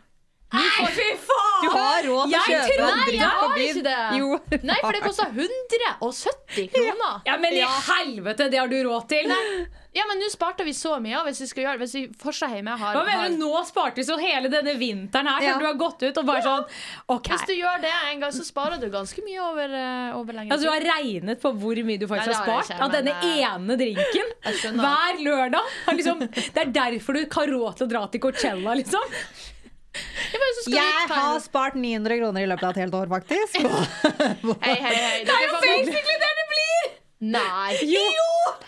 [0.52, 1.58] Nei, fy faen!
[1.62, 3.98] Du har råd til å kjøpe tror- Nei, jeg har ikke det.
[4.18, 4.38] Jo.
[4.66, 7.20] Nei, for det kosta 170 kroner.
[7.28, 9.30] Ja, men i helvete, det har du råd til!
[9.92, 11.18] Ja, men nå sparte vi så mye.
[11.26, 14.04] Hvis vi skal gjøre Hvis vi fortsatt hjemme har, Hva mener du, Nå sparte vi
[14.06, 15.52] så hele denne vinteren her, Ja.
[15.56, 16.64] til du har gått ut og bare sånn
[17.10, 17.26] OK.
[17.32, 20.54] Hvis du gjør det en gang, så sparer du ganske mye over, eh, over lengre
[20.54, 23.16] Altså, du har regnet på hvor mye du faktisk Nei, har spart ikke, av denne
[23.18, 25.74] eh, ene drinken hver lørdag.
[25.98, 29.18] Liksom, det er derfor du ikke har råd til å dra til Coachella, liksom.
[30.70, 33.56] Jeg ta har spart 900 kroner i løpet av et helt år, faktisk.
[34.64, 35.22] Hei, hei, hei.
[35.26, 36.90] Det er jo basically det det blir!
[37.34, 37.72] Nei.
[37.90, 38.04] Jo!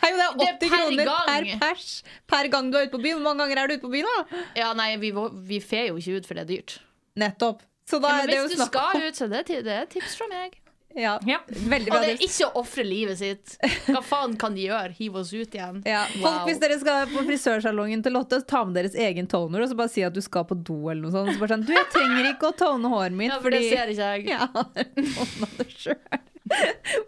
[0.02, 1.28] Hei, det er Det er per kroner gang.
[1.28, 1.90] per pers
[2.28, 3.20] per gang du er ute på byen.
[3.20, 4.40] Hvor mange ganger er du ute på byen, da?
[4.58, 5.12] Ja, nei, vi,
[5.52, 6.80] vi fer jo ikke ut, for det er dyrt.
[7.22, 7.62] Nettopp.
[7.92, 10.58] Ja, jo hvis du skal ut, så det, det er tips fra meg.
[10.98, 11.14] Ja.
[11.26, 11.38] Ja.
[11.48, 13.54] Veldig Og det er ikke å ofre livet sitt.
[13.88, 14.92] Hva faen kan de gjøre?
[14.98, 15.82] Hive oss ut igjen?
[15.88, 16.04] Ja.
[16.14, 19.78] Folk, Hvis dere skal på frisørsalongen til Lotte, ta med deres egen toner og så
[19.78, 20.78] bare si at du skal på do.
[20.90, 21.32] eller noe sånt.
[21.34, 23.92] Så bare sånn, du, jeg trenger ikke å tone håret mitt, Ja, for det ser
[23.94, 24.26] ikke jeg.
[24.32, 25.98] Ja, tona det sjøl.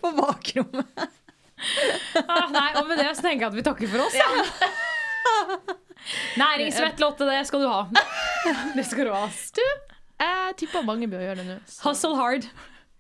[0.01, 1.07] På bakrommet.
[2.25, 4.17] Ah, nei, og med det så tenker jeg at vi takker for oss.
[4.19, 4.29] Ja.
[6.37, 7.83] Næringsvett, Lotte, det skal du ha.
[8.77, 9.25] Det skal du ha.
[9.57, 9.63] Du,
[10.21, 11.57] jeg tipper mange bør gjøre det nå.
[11.87, 12.45] Hustle hard.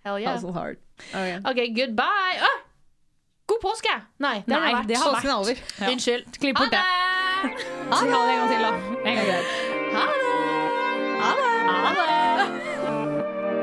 [0.05, 0.33] Hell yeah.
[0.35, 0.77] Hustle hard.
[1.11, 1.39] Okay.
[1.45, 2.37] OK, goodbye.
[2.41, 2.59] Ah,
[3.47, 3.95] god påske!
[4.19, 4.89] Nei, det har Nei, det vært.
[4.89, 5.63] det har Påsken er over.
[5.81, 5.91] Ja.
[5.95, 6.25] Unnskyld.
[6.39, 6.83] Klipp bort det.
[6.85, 7.65] Ha det!
[7.91, 8.73] ha det en gang til, da.
[9.05, 9.45] En gang til.
[9.97, 10.25] Ha det!
[11.25, 11.51] Ha det!
[11.71, 13.55] Ha det!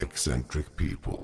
[0.00, 1.23] Eccentric people.